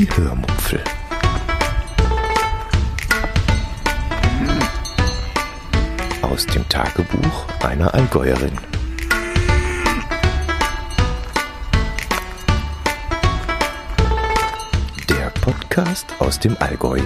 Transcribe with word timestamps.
Die 0.00 0.08
Hörmupfel. 0.16 0.82
Aus 6.22 6.46
dem 6.46 6.66
Tagebuch 6.70 7.46
einer 7.62 7.92
Allgäuerin. 7.92 8.56
Der 15.10 15.28
Podcast 15.42 16.06
aus 16.18 16.40
dem 16.40 16.56
Allgäu. 16.60 17.02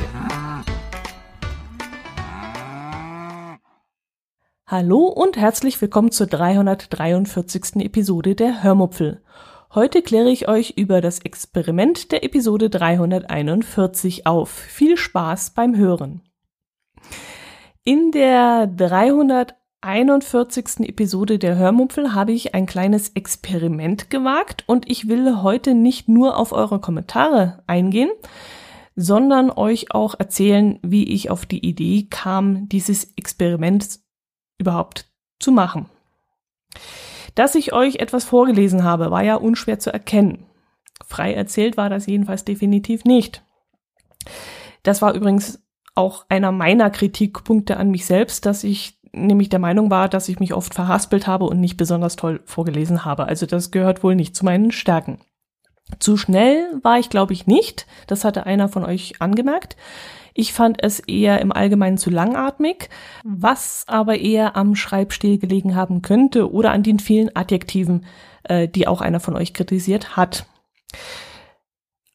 Hallo 4.68 5.06
und 5.08 5.36
herzlich 5.36 5.82
willkommen 5.82 6.12
zur 6.12 6.28
343. 6.28 7.84
Episode 7.84 8.36
der 8.36 8.62
Hörmupfel. 8.62 9.20
Heute 9.74 10.02
kläre 10.02 10.30
ich 10.30 10.46
euch 10.46 10.74
über 10.76 11.00
das 11.00 11.18
Experiment 11.18 12.12
der 12.12 12.22
Episode 12.22 12.70
341 12.70 14.24
auf. 14.24 14.50
Viel 14.50 14.96
Spaß 14.96 15.50
beim 15.50 15.76
Hören. 15.76 16.22
In 17.82 18.12
der 18.12 18.68
341. 18.68 20.88
Episode 20.88 21.40
der 21.40 21.56
Hörmupfel 21.56 22.14
habe 22.14 22.30
ich 22.30 22.54
ein 22.54 22.66
kleines 22.66 23.08
Experiment 23.16 24.10
gewagt 24.10 24.62
und 24.68 24.88
ich 24.88 25.08
will 25.08 25.42
heute 25.42 25.74
nicht 25.74 26.08
nur 26.08 26.36
auf 26.36 26.52
eure 26.52 26.80
Kommentare 26.80 27.64
eingehen, 27.66 28.10
sondern 28.94 29.50
euch 29.50 29.90
auch 29.90 30.14
erzählen, 30.16 30.78
wie 30.82 31.12
ich 31.12 31.30
auf 31.30 31.46
die 31.46 31.66
Idee 31.66 32.06
kam, 32.08 32.68
dieses 32.68 33.12
Experiment 33.16 33.98
überhaupt 34.56 35.10
zu 35.40 35.50
machen. 35.50 35.86
Dass 37.34 37.54
ich 37.54 37.72
euch 37.72 37.96
etwas 37.96 38.24
vorgelesen 38.24 38.84
habe, 38.84 39.10
war 39.10 39.22
ja 39.22 39.36
unschwer 39.36 39.78
zu 39.78 39.92
erkennen. 39.92 40.46
Frei 41.04 41.34
erzählt 41.34 41.76
war 41.76 41.90
das 41.90 42.06
jedenfalls 42.06 42.44
definitiv 42.44 43.04
nicht. 43.04 43.42
Das 44.82 45.02
war 45.02 45.14
übrigens 45.14 45.62
auch 45.94 46.26
einer 46.28 46.52
meiner 46.52 46.90
Kritikpunkte 46.90 47.76
an 47.76 47.90
mich 47.90 48.06
selbst, 48.06 48.46
dass 48.46 48.64
ich 48.64 48.98
nämlich 49.12 49.48
der 49.48 49.58
Meinung 49.58 49.90
war, 49.90 50.08
dass 50.08 50.28
ich 50.28 50.40
mich 50.40 50.54
oft 50.54 50.74
verhaspelt 50.74 51.26
habe 51.26 51.44
und 51.44 51.60
nicht 51.60 51.76
besonders 51.76 52.16
toll 52.16 52.40
vorgelesen 52.44 53.04
habe. 53.04 53.26
Also 53.26 53.46
das 53.46 53.70
gehört 53.70 54.02
wohl 54.02 54.14
nicht 54.14 54.34
zu 54.34 54.44
meinen 54.44 54.72
Stärken. 54.72 55.18
Zu 55.98 56.16
schnell 56.16 56.68
war 56.82 56.98
ich, 56.98 57.10
glaube 57.10 57.32
ich, 57.32 57.46
nicht. 57.46 57.86
Das 58.06 58.24
hatte 58.24 58.46
einer 58.46 58.68
von 58.68 58.84
euch 58.84 59.20
angemerkt. 59.20 59.76
Ich 60.34 60.52
fand 60.52 60.82
es 60.82 60.98
eher 60.98 61.40
im 61.40 61.52
Allgemeinen 61.52 61.96
zu 61.96 62.10
langatmig, 62.10 62.90
was 63.22 63.84
aber 63.86 64.18
eher 64.18 64.56
am 64.56 64.74
Schreibstil 64.74 65.38
gelegen 65.38 65.76
haben 65.76 66.02
könnte 66.02 66.52
oder 66.52 66.72
an 66.72 66.82
den 66.82 66.98
vielen 66.98 67.34
Adjektiven, 67.36 68.04
äh, 68.42 68.66
die 68.66 68.88
auch 68.88 69.00
einer 69.00 69.20
von 69.20 69.36
euch 69.36 69.54
kritisiert 69.54 70.16
hat. 70.16 70.46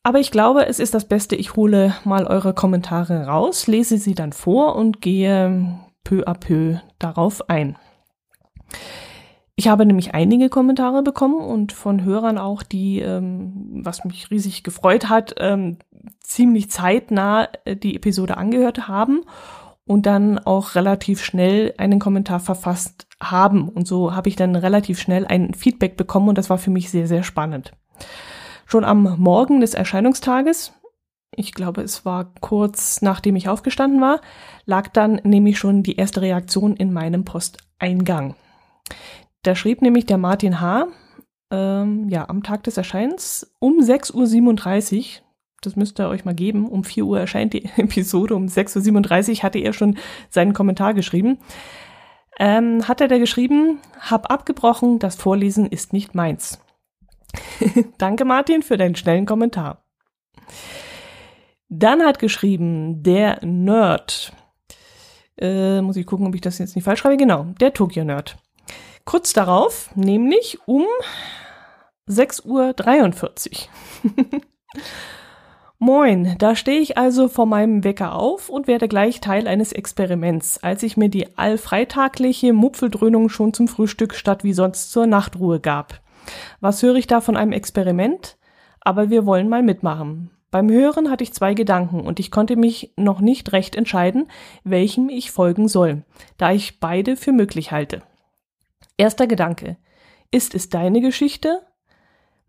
Aber 0.04 0.20
ich 0.20 0.32
glaube, 0.32 0.66
es 0.66 0.80
ist 0.80 0.94
das 0.94 1.06
Beste, 1.06 1.36
ich 1.36 1.56
hole 1.56 1.96
mal 2.04 2.26
eure 2.26 2.54
Kommentare 2.54 3.28
raus, 3.28 3.68
lese 3.68 3.98
sie 3.98 4.16
dann 4.16 4.34
vor 4.34 4.76
und 4.76 5.02
gehe 5.02 5.80
peu 6.04 6.24
à 6.24 6.34
peu 6.34 6.80
darauf 7.00 7.50
ein. 7.50 7.78
Ich 9.60 9.68
habe 9.68 9.86
nämlich 9.86 10.14
einige 10.16 10.48
Kommentare 10.48 11.04
bekommen 11.04 11.42
und 11.42 11.74
von 11.74 12.06
Hörern 12.06 12.38
auch, 12.38 12.64
die, 12.64 13.00
ähm, 13.00 13.82
was 13.84 14.06
mich 14.06 14.32
riesig 14.32 14.64
gefreut 14.64 15.10
hat, 15.10 15.36
ähm, 15.38 15.76
ziemlich 16.22 16.72
zeitnah 16.72 17.50
äh, 17.66 17.76
die 17.76 17.98
Episode 17.98 18.38
angehört 18.38 18.88
haben 18.88 19.26
und 19.86 20.06
dann 20.06 20.40
auch 20.40 20.76
relativ 20.76 21.22
schnell 21.22 21.74
einen 21.78 22.00
Kommentar 22.00 22.40
verfasst 22.40 23.06
haben. 23.22 23.68
Und 23.68 23.86
so 23.86 24.16
habe 24.16 24.30
ich 24.30 24.38
dann 24.38 24.56
relativ 24.56 24.98
schnell 24.98 25.28
ein 25.28 25.54
Feedback 25.54 25.98
bekommen 25.98 26.30
und 26.30 26.38
das 26.38 26.50
war 26.50 26.58
für 26.58 26.72
mich 26.72 26.90
sehr, 26.90 27.08
sehr 27.08 27.24
spannend. 27.24 27.74
Schon 28.66 28.86
am 28.86 29.18
Morgen 29.20 29.60
des 29.60 29.74
Erscheinungstages, 29.74 30.72
ich 31.36 31.54
glaube, 31.54 31.82
es 31.82 32.06
war 32.06 32.32
kurz 32.40 33.02
nachdem 33.02 33.36
ich 33.36 33.50
aufgestanden 33.50 34.00
war, 34.00 34.22
lag 34.64 34.88
dann 34.88 35.20
nämlich 35.26 35.60
schon 35.60 35.84
die 35.84 35.98
erste 35.98 36.22
Reaktion 36.22 36.78
in 36.78 36.94
meinem 36.94 37.26
Posteingang. 37.26 38.36
Da 39.44 39.56
schrieb 39.56 39.82
nämlich 39.82 40.06
der 40.06 40.18
Martin 40.18 40.60
H. 40.60 40.88
Ähm, 41.52 42.10
ja, 42.10 42.28
am 42.30 42.44
Tag 42.44 42.64
des 42.64 42.78
Erscheins 42.78 43.56
um 43.60 43.80
6.37 43.80 44.98
Uhr, 44.98 45.06
das 45.62 45.76
müsst 45.76 46.00
ihr 46.00 46.08
euch 46.08 46.26
mal 46.26 46.36
geben. 46.36 46.68
Um 46.68 46.84
4 46.84 47.06
Uhr 47.06 47.20
erscheint 47.20 47.54
die 47.54 47.66
Episode, 47.78 48.36
um 48.36 48.46
6.37 48.46 49.30
Uhr 49.38 49.44
hatte 49.44 49.60
er 49.60 49.74
schon 49.74 49.98
seinen 50.30 50.54
Kommentar 50.54 50.94
geschrieben. 50.94 51.40
Ähm, 52.38 52.88
hat 52.88 53.02
er 53.02 53.08
da 53.08 53.18
geschrieben, 53.18 53.80
hab 54.00 54.32
abgebrochen, 54.32 55.00
das 55.00 55.16
Vorlesen 55.16 55.66
ist 55.66 55.92
nicht 55.92 56.16
meins. 56.16 56.62
Danke 57.98 58.26
Martin 58.26 58.62
für 58.62 58.78
deinen 58.78 58.96
schnellen 58.96 59.26
Kommentar. 59.26 59.84
Dann 61.68 62.02
hat 62.04 62.20
geschrieben, 62.20 63.04
der 63.04 63.46
Nerd. 63.46 64.34
Äh, 65.38 65.82
muss 65.82 65.98
ich 65.98 66.06
gucken, 66.06 66.28
ob 66.28 66.36
ich 66.36 66.42
das 66.42 66.58
jetzt 66.58 66.76
nicht 66.76 66.86
falsch 66.86 67.02
schreibe. 67.02 67.18
Genau, 67.18 67.44
der 67.60 67.74
Tokyo 67.74 68.04
Nerd. 68.04 68.38
Kurz 69.10 69.34
darauf, 69.34 69.90
nämlich 69.96 70.60
um 70.68 70.86
6.43 72.08 73.68
Uhr. 74.04 74.12
Moin, 75.80 76.36
da 76.38 76.56
stehe 76.56 76.80
ich 76.80 76.96
also 77.00 77.28
vor 77.28 77.48
meinem 77.48 77.84
Wecker 77.84 78.14
auf 78.14 78.50
und 78.50 78.68
werde 78.68 78.88
gleich 78.88 79.20
Teil 79.20 79.48
eines 79.48 79.74
Experiments, 79.74 80.62
als 80.62 80.84
ich 80.84 80.96
mir 80.96 81.10
die 81.10 81.36
allfreitagliche 81.40 82.54
Mupfeldröhnung 82.54 83.30
schon 83.30 83.52
zum 83.52 83.68
Frühstück 83.68 84.14
statt 84.14 84.44
wie 84.44 84.54
sonst 84.54 84.92
zur 84.92 85.08
Nachtruhe 85.08 85.60
gab. 85.60 86.02
Was 86.60 86.84
höre 86.84 86.94
ich 86.94 87.08
da 87.08 87.20
von 87.20 87.36
einem 87.36 87.54
Experiment? 87.54 88.38
Aber 88.80 89.10
wir 89.10 89.26
wollen 89.26 89.50
mal 89.50 89.64
mitmachen. 89.64 90.30
Beim 90.52 90.70
Hören 90.70 91.10
hatte 91.10 91.24
ich 91.24 91.34
zwei 91.34 91.56
Gedanken 91.56 92.02
und 92.02 92.20
ich 92.20 92.30
konnte 92.30 92.56
mich 92.56 92.94
noch 92.96 93.22
nicht 93.22 93.54
recht 93.54 93.76
entscheiden, 93.76 94.28
welchem 94.64 95.10
ich 95.10 95.32
folgen 95.32 95.68
soll, 95.68 96.04
da 96.38 96.52
ich 96.52 96.80
beide 96.80 97.18
für 97.18 97.32
möglich 97.32 97.72
halte. 97.72 98.04
Erster 99.00 99.26
Gedanke. 99.26 99.78
Ist 100.30 100.54
es 100.54 100.70
deine 100.70 101.02
Geschichte 101.02 101.62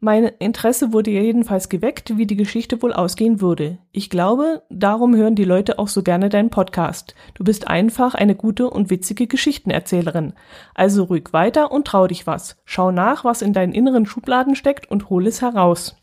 mein 0.03 0.25
Interesse 0.38 0.94
wurde 0.94 1.11
jedenfalls 1.11 1.69
geweckt, 1.69 2.16
wie 2.16 2.27
die 2.27 2.37
Geschichte 2.37 2.81
wohl 2.81 2.94
ausgehen 2.94 3.43
würde. 3.43 3.77
Ich 3.93 4.09
glaube, 4.09 4.62
darum 4.71 5.15
hören 5.15 5.34
die 5.34 5.44
Leute 5.44 5.78
auch 5.78 5.88
so 5.88 6.03
gerne 6.03 6.31
deinen 6.31 6.49
Podcast. 6.49 7.15
Du 7.34 7.44
bist 7.44 7.69
einfach 7.69 8.15
eine 8.15 8.34
gute 8.34 8.71
und 8.71 8.88
witzige 8.88 9.27
Geschichtenerzählerin. 9.27 10.33
Also 10.75 11.05
ruhig 11.05 11.34
weiter 11.34 11.71
und 11.71 11.87
trau 11.87 12.06
dich 12.06 12.27
was. 12.27 12.56
Schau 12.65 12.91
nach, 12.91 13.27
was 13.27 13.43
in 13.43 13.53
deinen 13.53 13.75
inneren 13.75 14.06
Schubladen 14.06 14.56
steckt 14.56 14.91
und 14.91 15.11
hol 15.11 15.27
es 15.27 15.43
heraus. 15.43 15.99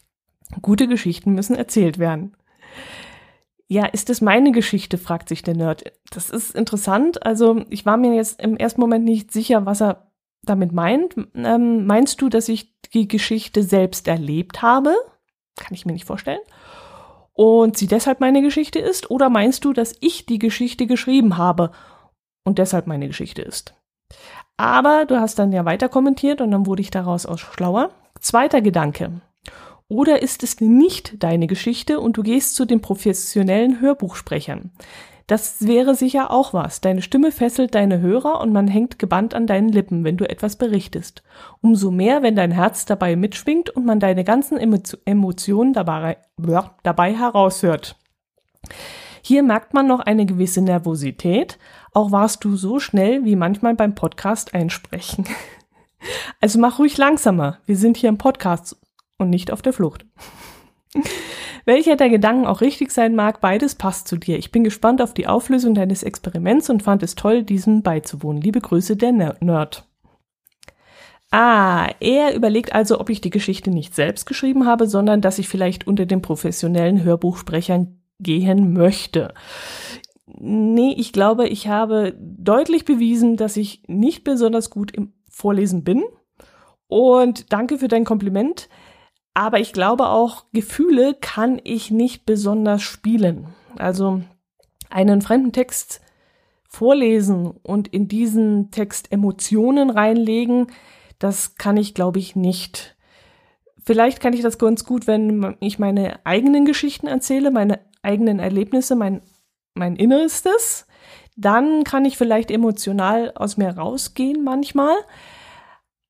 Gute 0.62 0.88
Geschichten 0.88 1.34
müssen 1.34 1.56
erzählt 1.56 1.97
werden. 1.97 2.38
Ja, 3.68 3.88
ist 3.88 4.12
es 4.12 4.22
meine 4.22 4.52
Geschichte, 4.52 5.00
fragt 5.00 5.28
sich 5.28 5.41
der 5.41 5.56
Nerd. 5.56 5.91
Das 6.12 6.29
ist 6.29 6.56
interessant. 6.56 7.25
Also 7.25 7.66
ich 7.72 7.88
war 7.88 7.97
mir 7.97 8.14
jetzt 8.14 8.40
im 8.44 8.58
ersten 8.58 8.79
Moment 8.79 9.06
nicht 9.06 9.31
sicher, 9.31 9.66
was 9.66 9.81
er 9.81 10.06
damit 10.43 10.71
meint. 10.71 11.15
Ähm, 11.35 11.85
meinst 11.85 12.21
du, 12.21 12.29
dass 12.29 12.49
ich 12.49 12.73
die 12.93 13.07
Geschichte 13.07 13.63
selbst 13.63 14.07
erlebt 14.07 14.61
habe? 14.61 14.95
Kann 15.57 15.73
ich 15.73 15.85
mir 15.85 15.93
nicht 15.93 16.05
vorstellen. 16.05 16.39
Und 17.33 17.77
sie 17.77 17.87
deshalb 17.87 18.19
meine 18.19 18.41
Geschichte 18.41 18.79
ist? 18.79 19.11
Oder 19.11 19.29
meinst 19.29 19.65
du, 19.65 19.73
dass 19.73 19.95
ich 19.99 20.25
die 20.25 20.39
Geschichte 20.39 20.87
geschrieben 20.87 21.37
habe 21.37 21.71
und 22.43 22.57
deshalb 22.57 22.87
meine 22.87 23.07
Geschichte 23.07 23.41
ist? 23.41 23.75
Aber 24.57 25.05
du 25.05 25.19
hast 25.19 25.37
dann 25.37 25.51
ja 25.51 25.65
weiter 25.65 25.89
kommentiert 25.89 26.41
und 26.41 26.51
dann 26.51 26.65
wurde 26.65 26.81
ich 26.81 26.89
daraus 26.89 27.25
auch 27.25 27.37
schlauer. 27.37 27.91
Zweiter 28.19 28.61
Gedanke. 28.61 29.21
Oder 29.87 30.21
ist 30.21 30.43
es 30.43 30.59
nicht 30.59 31.23
deine 31.23 31.47
Geschichte 31.47 31.99
und 31.99 32.17
du 32.17 32.23
gehst 32.23 32.55
zu 32.55 32.65
den 32.65 32.81
professionellen 32.81 33.79
Hörbuchsprechern? 33.79 34.71
Das 35.27 35.67
wäre 35.67 35.93
sicher 35.93 36.31
auch 36.31 36.53
was. 36.53 36.79
Deine 36.79 37.01
Stimme 37.01 37.33
fesselt 37.33 37.75
deine 37.75 37.99
Hörer 37.99 38.39
und 38.39 38.53
man 38.53 38.69
hängt 38.69 38.97
gebannt 38.97 39.33
an 39.33 39.45
deinen 39.45 39.67
Lippen, 39.67 40.05
wenn 40.05 40.15
du 40.15 40.29
etwas 40.29 40.55
berichtest. 40.55 41.21
Umso 41.61 41.91
mehr, 41.91 42.23
wenn 42.23 42.38
dein 42.38 42.51
Herz 42.51 42.85
dabei 42.85 43.17
mitschwingt 43.17 43.69
und 43.69 43.85
man 43.85 43.99
deine 43.99 44.23
ganzen 44.23 44.57
Emotionen 44.57 45.73
dabei, 45.73 46.17
dabei 46.84 47.13
heraushört. 47.13 47.97
Hier 49.22 49.43
merkt 49.43 49.73
man 49.73 49.87
noch 49.87 49.99
eine 49.99 50.25
gewisse 50.25 50.61
Nervosität. 50.61 51.59
Auch 51.93 52.13
warst 52.13 52.46
du 52.46 52.55
so 52.55 52.79
schnell 52.79 53.25
wie 53.25 53.35
manchmal 53.35 53.75
beim 53.75 53.96
Podcast 53.96 54.53
einsprechen. 54.53 55.25
Also 56.40 56.59
mach 56.59 56.78
ruhig 56.78 56.96
langsamer. 56.97 57.57
Wir 57.66 57.75
sind 57.75 57.97
hier 57.97 58.09
im 58.09 58.19
Podcast 58.19 58.78
und 59.17 59.31
nicht 59.31 59.52
auf 59.52 59.63
der 59.63 59.73
Flucht. 59.73 60.05
Welcher 61.67 61.97
der 61.97 62.08
Gedanken 62.08 62.47
auch 62.47 62.61
richtig 62.61 62.91
sein 62.91 63.14
mag, 63.14 63.41
beides 63.41 63.75
passt 63.75 64.08
zu 64.08 64.16
dir. 64.16 64.37
Ich 64.37 64.53
bin 64.53 64.64
gespannt 64.64 65.02
auf 65.02 65.14
die 65.14 65.28
Auflösung 65.28 65.73
deines 65.73 66.02
Experiments 66.02 66.69
und 66.69 66.81
fand 66.81 67.03
es 67.03 67.16
toll, 67.16 67.43
diesem 67.43 67.84
beizuwohnen. 67.84 68.41
Liebe 68.41 68.61
Grüße, 68.61 68.96
der 68.96 69.11
Nerd. 69.11 69.85
Ah, 71.29 71.90
er 71.99 72.34
überlegt 72.34 72.72
also, 72.72 73.02
ob 73.02 73.09
ich 73.09 73.19
die 73.19 73.31
Geschichte 73.31 73.69
nicht 73.69 73.93
selbst 73.96 74.25
geschrieben 74.25 74.66
habe, 74.66 74.87
sondern 74.87 75.19
dass 75.19 75.40
ich 75.40 75.49
vielleicht 75.49 75.85
unter 75.87 76.05
den 76.05 76.22
professionellen 76.22 77.03
Hörbuchsprechern 77.03 77.99
gehen 78.22 78.72
möchte. 78.72 79.34
Nee, 80.25 80.96
ich 80.97 81.11
glaube, 81.11 81.49
ich 81.49 81.67
habe 81.67 82.16
deutlich 82.17 82.85
bewiesen, 82.85 83.35
dass 83.35 83.58
ich 83.58 83.84
nicht 83.87 84.23
besonders 84.23 84.69
gut 84.69 84.91
im 84.96 85.11
Vorlesen 85.29 85.84
bin. 85.84 86.05
Und 86.87 87.52
danke 87.52 87.78
für 87.78 87.90
dein 87.90 88.05
Kompliment. 88.05 88.69
Aber 89.37 89.59
ich 89.59 89.72
glaube 89.72 90.07
auch, 90.07 90.45
Gefühle 90.51 91.13
kann 91.13 91.61
ich 91.63 91.91
nicht 91.91 92.25
besonders 92.25 92.81
spielen. 92.81 93.49
Also 93.78 94.23
einen 94.89 95.22
fremden 95.22 95.51
Text 95.51 96.01
vorlesen 96.67 97.51
und 97.61 97.87
in 97.87 98.07
diesen 98.07 98.72
Text 98.72 99.11
Emotionen 99.11 99.91
reinlegen, 99.91 100.72
das 101.19 101.53
kann 101.53 101.78
ich, 101.78 101.93
glaube 101.93 102.17
ich, 102.17 102.35
nicht. 102.35 102.97
Vielleicht 103.85 104.22
kann 104.22 104.34
ich 104.34 104.41
das 104.41 104.57
ganz 104.57 104.85
gut, 104.85 105.05
wenn 105.05 105.55
ich 105.59 105.78
meine 105.78 106.25
eigenen 106.25 106.66
Geschichten 106.66 107.05
erzähle, 107.05 107.51
meine 107.51 107.81
eigenen 108.01 108.40
Erlebnisse, 108.40 108.95
mein, 108.95 109.22
mein 109.75 109.97
Innerstes. 109.97 110.87
Dann 111.35 111.83
kann 111.83 112.05
ich 112.05 112.17
vielleicht 112.17 112.49
emotional 112.49 113.33
aus 113.35 113.55
mir 113.55 113.69
rausgehen 113.69 114.43
manchmal. 114.43 114.95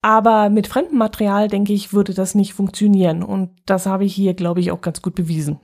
Aber 0.02 0.50
mit 0.50 0.68
fremdem 0.68 0.98
Material, 0.98 1.48
denke 1.48 1.74
ich, 1.74 1.94
würde 1.94 2.14
das 2.14 2.36
nicht 2.36 2.54
funktionieren. 2.54 3.24
Und 3.24 3.52
das 3.66 3.86
habe 3.86 4.06
ich 4.06 4.14
hier, 4.14 4.34
glaube 4.34 4.60
ich, 4.60 4.72
auch 4.72 4.82
ganz 4.82 5.02
gut 5.02 5.16
bewiesen. 5.16 5.60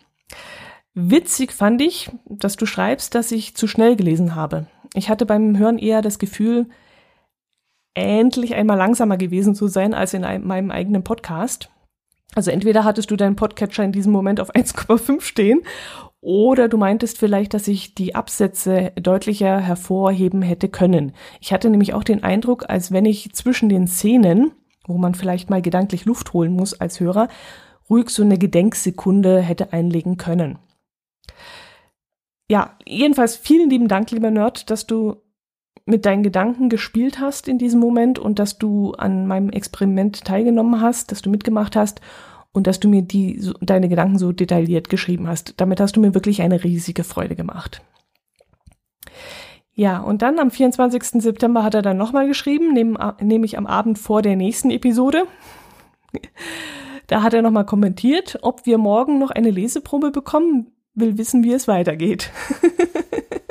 Witzig 0.96 1.52
fand 1.52 1.82
ich, 1.82 2.12
dass 2.26 2.56
du 2.56 2.66
schreibst, 2.66 3.16
dass 3.16 3.32
ich 3.32 3.56
zu 3.56 3.68
schnell 3.68 3.96
gelesen 3.96 4.36
habe. 4.36 4.68
Ich 4.94 5.10
hatte 5.10 5.26
beim 5.26 5.58
Hören 5.58 5.80
eher 5.80 6.02
das 6.02 6.20
Gefühl, 6.20 6.68
endlich 7.96 8.56
einmal 8.56 8.78
langsamer 8.78 9.18
gewesen 9.18 9.56
zu 9.56 9.68
sein 9.68 9.94
als 9.94 10.14
in 10.14 10.22
meinem 10.22 10.72
eigenen 10.72 11.04
Podcast. 11.04 11.70
Also 12.36 12.52
entweder 12.52 12.84
hattest 12.84 13.12
du 13.12 13.16
deinen 13.16 13.36
Podcatcher 13.36 13.84
in 13.84 13.92
diesem 13.92 14.12
Moment 14.12 14.40
auf 14.40 14.52
1,5 14.56 15.22
stehen 15.22 15.62
oder 16.24 16.70
du 16.70 16.78
meintest 16.78 17.18
vielleicht, 17.18 17.54
dass 17.54 17.68
ich 17.68 17.96
die 17.96 18.16
Absätze 18.16 18.94
deutlicher 18.96 19.60
hervorheben 19.60 20.42
hätte 20.42 20.70
können. 20.70 21.12
Ich 21.42 21.52
hatte 21.52 21.70
nämlich 21.70 21.94
auch 21.94 22.06
den 22.06 22.24
Eindruck, 22.24 22.70
als 22.70 22.94
wenn 22.94 23.04
ich 23.04 23.34
zwischen 23.34 23.68
den 23.68 23.88
Szenen, 23.88 24.52
wo 24.88 24.98
man 24.98 25.16
vielleicht 25.16 25.50
mal 25.50 25.62
gedanklich 25.62 26.06
Luft 26.06 26.32
holen 26.32 26.54
muss 26.54 26.80
als 26.80 27.02
Hörer, 27.02 27.28
ruhig 27.90 28.10
so 28.10 28.24
eine 28.24 28.38
Gedenksekunde 28.38 29.42
hätte 29.42 29.74
einlegen 29.74 30.16
können. 30.16 30.60
Ja, 32.50 32.78
jedenfalls 32.86 33.36
vielen 33.36 33.70
lieben 33.70 33.90
Dank, 33.90 34.12
lieber 34.12 34.32
Nerd, 34.32 34.70
dass 34.70 34.88
du 34.88 35.18
mit 35.86 36.06
deinen 36.06 36.24
Gedanken 36.24 36.70
gespielt 36.70 37.20
hast 37.20 37.50
in 37.50 37.58
diesem 37.58 37.82
Moment 37.82 38.18
und 38.18 38.40
dass 38.40 38.58
du 38.58 38.94
an 38.94 39.28
meinem 39.28 39.50
Experiment 39.50 40.24
teilgenommen 40.24 40.80
hast, 40.80 41.12
dass 41.12 41.22
du 41.22 41.30
mitgemacht 41.30 41.76
hast 41.76 42.00
und 42.54 42.68
dass 42.68 42.80
du 42.80 42.88
mir 42.88 43.02
die, 43.02 43.40
so, 43.40 43.54
deine 43.62 43.90
Gedanken 43.90 44.18
so 44.18 44.32
detailliert 44.32 44.90
geschrieben 44.90 45.28
hast. 45.28 45.56
Damit 45.58 45.80
hast 45.80 45.96
du 45.96 46.00
mir 46.00 46.14
wirklich 46.14 46.42
eine 46.42 46.64
riesige 46.64 47.04
Freude 47.04 47.36
gemacht. 47.36 47.82
Ja, 49.76 50.00
und 50.00 50.22
dann 50.22 50.40
am 50.40 50.52
24. 50.52 51.22
September 51.22 51.64
hat 51.64 51.74
er 51.74 51.82
dann 51.82 51.98
nochmal 51.98 52.28
geschrieben, 52.28 52.74
nämlich 53.20 53.58
am 53.58 53.66
Abend 53.66 53.98
vor 53.98 54.22
der 54.22 54.36
nächsten 54.36 54.72
Episode. 54.72 55.26
Da 57.08 57.22
hat 57.22 57.34
er 57.34 57.42
nochmal 57.42 57.66
kommentiert, 57.66 58.40
ob 58.44 58.66
wir 58.66 58.78
morgen 58.78 59.20
noch 59.20 59.30
eine 59.30 59.52
Leseprobe 59.52 60.10
bekommen, 60.10 60.72
will 60.96 61.18
wissen, 61.18 61.44
wie 61.44 61.52
es 61.52 61.68
weitergeht. 61.68 62.32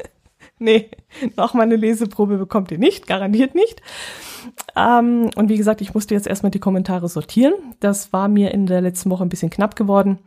nee, 0.62 0.90
nochmal 1.36 1.66
eine 1.66 1.76
Leseprobe 1.76 2.38
bekommt 2.38 2.70
ihr 2.70 2.78
nicht, 2.78 3.06
garantiert 3.06 3.54
nicht. 3.54 3.82
Ähm, 4.76 5.30
und 5.36 5.48
wie 5.48 5.56
gesagt, 5.56 5.80
ich 5.80 5.94
musste 5.94 6.14
jetzt 6.14 6.26
erstmal 6.26 6.50
die 6.50 6.60
Kommentare 6.60 7.08
sortieren. 7.08 7.54
Das 7.80 8.12
war 8.12 8.28
mir 8.28 8.52
in 8.52 8.66
der 8.66 8.80
letzten 8.80 9.10
Woche 9.10 9.24
ein 9.24 9.28
bisschen 9.28 9.50
knapp 9.50 9.76
geworden. 9.76 10.18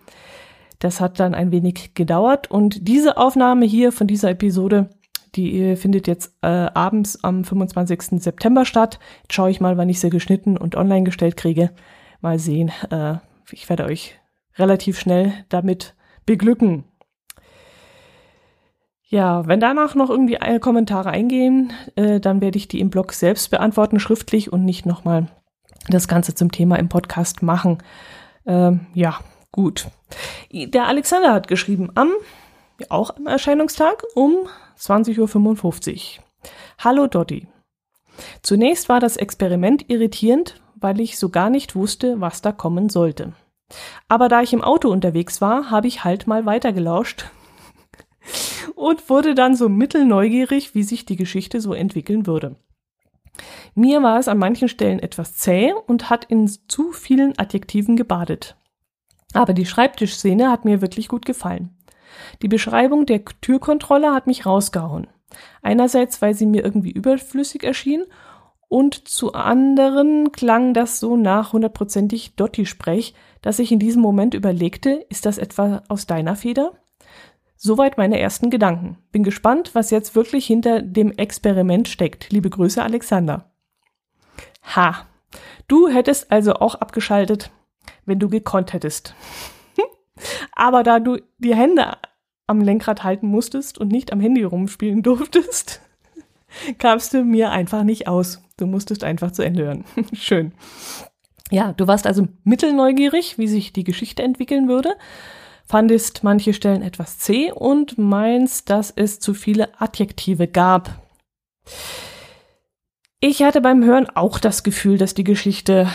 Das 0.79 1.01
hat 1.01 1.19
dann 1.19 1.33
ein 1.33 1.51
wenig 1.51 1.93
gedauert. 1.93 2.51
Und 2.51 2.87
diese 2.87 3.17
Aufnahme 3.17 3.65
hier 3.65 3.91
von 3.91 4.07
dieser 4.07 4.29
Episode, 4.29 4.89
die 5.35 5.75
findet 5.75 6.07
jetzt 6.07 6.33
äh, 6.41 6.47
abends 6.47 7.23
am 7.23 7.43
25. 7.43 8.21
September 8.21 8.65
statt. 8.65 8.99
Jetzt 9.23 9.33
schaue 9.33 9.49
ich 9.49 9.59
mal, 9.59 9.77
wann 9.77 9.89
ich 9.89 9.99
sie 9.99 10.09
geschnitten 10.09 10.57
und 10.57 10.75
online 10.75 11.03
gestellt 11.03 11.38
kriege. 11.38 11.71
Mal 12.21 12.39
sehen. 12.39 12.71
Äh, 12.89 13.15
ich 13.51 13.69
werde 13.69 13.85
euch 13.85 14.19
relativ 14.57 14.99
schnell 14.99 15.33
damit 15.49 15.95
beglücken. 16.25 16.85
Ja, 19.07 19.45
wenn 19.45 19.59
danach 19.59 19.93
noch 19.93 20.09
irgendwie 20.09 20.37
Kommentare 20.59 21.09
eingehen, 21.11 21.73
äh, 21.95 22.19
dann 22.19 22.41
werde 22.41 22.57
ich 22.57 22.67
die 22.67 22.79
im 22.79 22.89
Blog 22.89 23.13
selbst 23.13 23.51
beantworten, 23.51 23.99
schriftlich 23.99 24.51
und 24.51 24.65
nicht 24.65 24.85
nochmal 24.85 25.27
das 25.87 26.07
Ganze 26.07 26.33
zum 26.33 26.51
Thema 26.51 26.77
im 26.77 26.89
Podcast 26.89 27.43
machen. 27.43 27.77
Ähm, 28.47 28.87
ja, 28.95 29.19
gut. 29.51 29.87
Der 30.51 30.87
Alexander 30.87 31.33
hat 31.33 31.47
geschrieben 31.47 31.91
am, 31.93 32.11
auch 32.89 33.15
am 33.15 33.27
Erscheinungstag 33.27 34.03
um 34.15 34.47
20.55 34.79 36.17
Uhr. 36.17 36.23
Hallo 36.79 37.05
Dotti. 37.05 37.47
Zunächst 38.41 38.89
war 38.89 38.99
das 38.99 39.17
Experiment 39.17 39.89
irritierend, 39.89 40.61
weil 40.75 40.99
ich 40.99 41.19
so 41.19 41.29
gar 41.29 41.51
nicht 41.51 41.75
wusste, 41.75 42.21
was 42.21 42.41
da 42.41 42.51
kommen 42.51 42.89
sollte. 42.89 43.33
Aber 44.07 44.29
da 44.29 44.41
ich 44.41 44.53
im 44.53 44.63
Auto 44.63 44.89
unterwegs 44.89 45.41
war, 45.41 45.69
habe 45.69 45.87
ich 45.87 46.03
halt 46.03 46.27
mal 46.27 46.45
weitergelauscht 46.45 47.29
und 48.85 49.09
wurde 49.09 49.33
dann 49.33 49.55
so 49.55 49.67
mittelneugierig, 49.67 50.75
wie 50.75 50.83
sich 50.83 51.05
die 51.05 51.15
Geschichte 51.15 51.59
so 51.59 51.73
entwickeln 51.73 52.27
würde. 52.27 52.55
Mir 53.73 54.03
war 54.03 54.19
es 54.19 54.27
an 54.27 54.37
manchen 54.37 54.69
Stellen 54.69 54.99
etwas 54.99 55.33
zäh 55.33 55.73
und 55.87 56.11
hat 56.11 56.25
in 56.25 56.47
zu 56.47 56.91
vielen 56.91 57.33
Adjektiven 57.39 57.95
gebadet. 57.95 58.55
Aber 59.33 59.53
die 59.53 59.65
Schreibtischszene 59.65 60.51
hat 60.51 60.65
mir 60.65 60.81
wirklich 60.81 61.07
gut 61.07 61.25
gefallen. 61.25 61.75
Die 62.43 62.47
Beschreibung 62.47 63.07
der 63.07 63.25
Türkontrolle 63.25 64.13
hat 64.13 64.27
mich 64.27 64.45
rausgehauen. 64.45 65.07
Einerseits, 65.63 66.21
weil 66.21 66.35
sie 66.35 66.45
mir 66.45 66.63
irgendwie 66.63 66.91
überflüssig 66.91 67.63
erschien 67.63 68.03
und 68.67 69.07
zu 69.07 69.33
anderen 69.33 70.31
klang 70.31 70.75
das 70.75 70.99
so 70.99 71.17
nach 71.17 71.53
hundertprozentig 71.53 72.35
Dotti-Sprech, 72.35 73.15
dass 73.41 73.57
ich 73.57 73.71
in 73.71 73.79
diesem 73.79 74.03
Moment 74.03 74.35
überlegte, 74.35 75.03
ist 75.09 75.25
das 75.25 75.39
etwa 75.39 75.81
aus 75.88 76.05
deiner 76.05 76.35
Feder? 76.35 76.73
Soweit 77.65 77.97
meine 77.97 78.19
ersten 78.19 78.51
Gedanken. 78.51 79.00
Bin 79.12 79.23
gespannt, 79.23 79.73
was 79.73 79.89
jetzt 79.89 80.13
wirklich 80.13 80.45
hinter 80.45 80.83
dem 80.83 81.12
Experiment 81.12 81.88
steckt. 81.88 82.31
Liebe 82.31 82.51
Grüße, 82.51 82.83
Alexander. 82.83 83.51
Ha. 84.75 85.07
Du 85.67 85.88
hättest 85.88 86.31
also 86.31 86.53
auch 86.53 86.75
abgeschaltet, 86.75 87.50
wenn 88.06 88.19
du 88.19 88.29
gekonnt 88.29 88.73
hättest. 88.73 89.15
Aber 90.51 90.83
da 90.83 91.00
du 91.00 91.17
die 91.39 91.56
Hände 91.56 91.94
am 92.45 92.62
Lenkrad 92.62 93.03
halten 93.03 93.29
musstest 93.29 93.79
und 93.79 93.91
nicht 93.91 94.13
am 94.13 94.19
Handy 94.19 94.44
rumspielen 94.44 95.01
durftest, 95.01 95.81
kamst 96.77 97.15
du 97.15 97.23
mir 97.23 97.50
einfach 97.50 97.81
nicht 97.81 98.07
aus. 98.07 98.44
Du 98.57 98.67
musstest 98.67 99.03
einfach 99.03 99.31
zu 99.31 99.41
Ende 99.41 99.63
hören. 99.63 99.85
Schön. 100.13 100.51
Ja, 101.50 101.73
du 101.73 101.88
warst 101.88 102.06
also 102.06 102.27
mittelneugierig, 102.44 103.39
wie 103.39 103.47
sich 103.47 103.73
die 103.73 103.83
Geschichte 103.83 104.21
entwickeln 104.21 104.67
würde 104.67 104.95
fandest 105.65 106.24
manche 106.24 106.53
Stellen 106.53 106.81
etwas 106.81 107.19
zäh 107.19 107.51
und 107.51 107.98
meinst, 107.98 108.69
dass 108.69 108.91
es 108.91 109.19
zu 109.19 109.34
viele 109.34 109.69
Adjektive 109.79 110.48
gab. 110.48 111.01
Ich 113.19 113.41
hatte 113.41 113.62
beim 113.62 113.84
Hören 113.84 114.07
auch 114.13 114.39
das 114.39 114.63
Gefühl, 114.63 114.98
dass 114.98 115.15
die 115.15 115.24
Geschichte, 115.24 115.88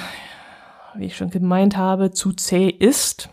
wie 0.96 1.06
ich 1.06 1.16
schon 1.16 1.30
gemeint 1.30 1.76
habe, 1.76 2.10
zu 2.10 2.32
zäh 2.32 2.68
ist. 2.68 3.30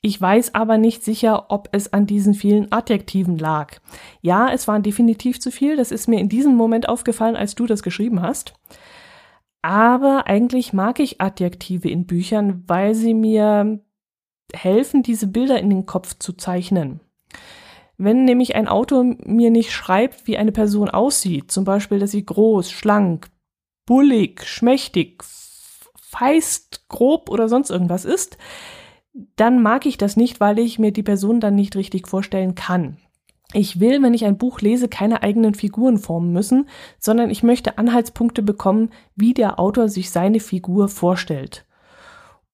Ich 0.00 0.20
weiß 0.20 0.54
aber 0.54 0.78
nicht 0.78 1.04
sicher, 1.04 1.50
ob 1.50 1.68
es 1.72 1.92
an 1.92 2.06
diesen 2.06 2.34
vielen 2.34 2.70
Adjektiven 2.70 3.38
lag. 3.38 3.78
Ja, 4.22 4.50
es 4.52 4.68
waren 4.68 4.82
definitiv 4.82 5.40
zu 5.40 5.50
viel, 5.50 5.76
das 5.76 5.90
ist 5.90 6.06
mir 6.06 6.20
in 6.20 6.28
diesem 6.28 6.54
Moment 6.54 6.88
aufgefallen, 6.88 7.36
als 7.36 7.54
du 7.54 7.66
das 7.66 7.82
geschrieben 7.82 8.22
hast. 8.22 8.54
Aber 9.62 10.28
eigentlich 10.28 10.72
mag 10.72 11.00
ich 11.00 11.20
Adjektive 11.20 11.90
in 11.90 12.06
Büchern, 12.06 12.62
weil 12.68 12.94
sie 12.94 13.14
mir 13.14 13.80
helfen, 14.56 15.02
diese 15.02 15.26
Bilder 15.26 15.60
in 15.60 15.70
den 15.70 15.86
Kopf 15.86 16.18
zu 16.18 16.32
zeichnen. 16.32 17.00
Wenn 17.98 18.24
nämlich 18.24 18.56
ein 18.56 18.68
Autor 18.68 19.04
mir 19.04 19.50
nicht 19.50 19.72
schreibt, 19.72 20.26
wie 20.26 20.36
eine 20.36 20.52
Person 20.52 20.90
aussieht, 20.90 21.50
zum 21.50 21.64
Beispiel, 21.64 21.98
dass 21.98 22.10
sie 22.10 22.26
groß, 22.26 22.70
schlank, 22.70 23.28
bullig, 23.86 24.44
schmächtig, 24.44 25.22
feist, 26.00 26.88
grob 26.88 27.30
oder 27.30 27.48
sonst 27.48 27.70
irgendwas 27.70 28.04
ist, 28.04 28.36
dann 29.36 29.62
mag 29.62 29.86
ich 29.86 29.96
das 29.96 30.16
nicht, 30.16 30.40
weil 30.40 30.58
ich 30.58 30.78
mir 30.78 30.92
die 30.92 31.02
Person 31.02 31.40
dann 31.40 31.54
nicht 31.54 31.76
richtig 31.76 32.06
vorstellen 32.06 32.54
kann. 32.54 32.98
Ich 33.52 33.80
will, 33.80 34.02
wenn 34.02 34.12
ich 34.12 34.24
ein 34.24 34.38
Buch 34.38 34.60
lese, 34.60 34.88
keine 34.88 35.22
eigenen 35.22 35.54
Figuren 35.54 35.98
formen 35.98 36.32
müssen, 36.32 36.68
sondern 36.98 37.30
ich 37.30 37.42
möchte 37.42 37.78
Anhaltspunkte 37.78 38.42
bekommen, 38.42 38.90
wie 39.14 39.32
der 39.32 39.58
Autor 39.58 39.88
sich 39.88 40.10
seine 40.10 40.40
Figur 40.40 40.88
vorstellt. 40.88 41.64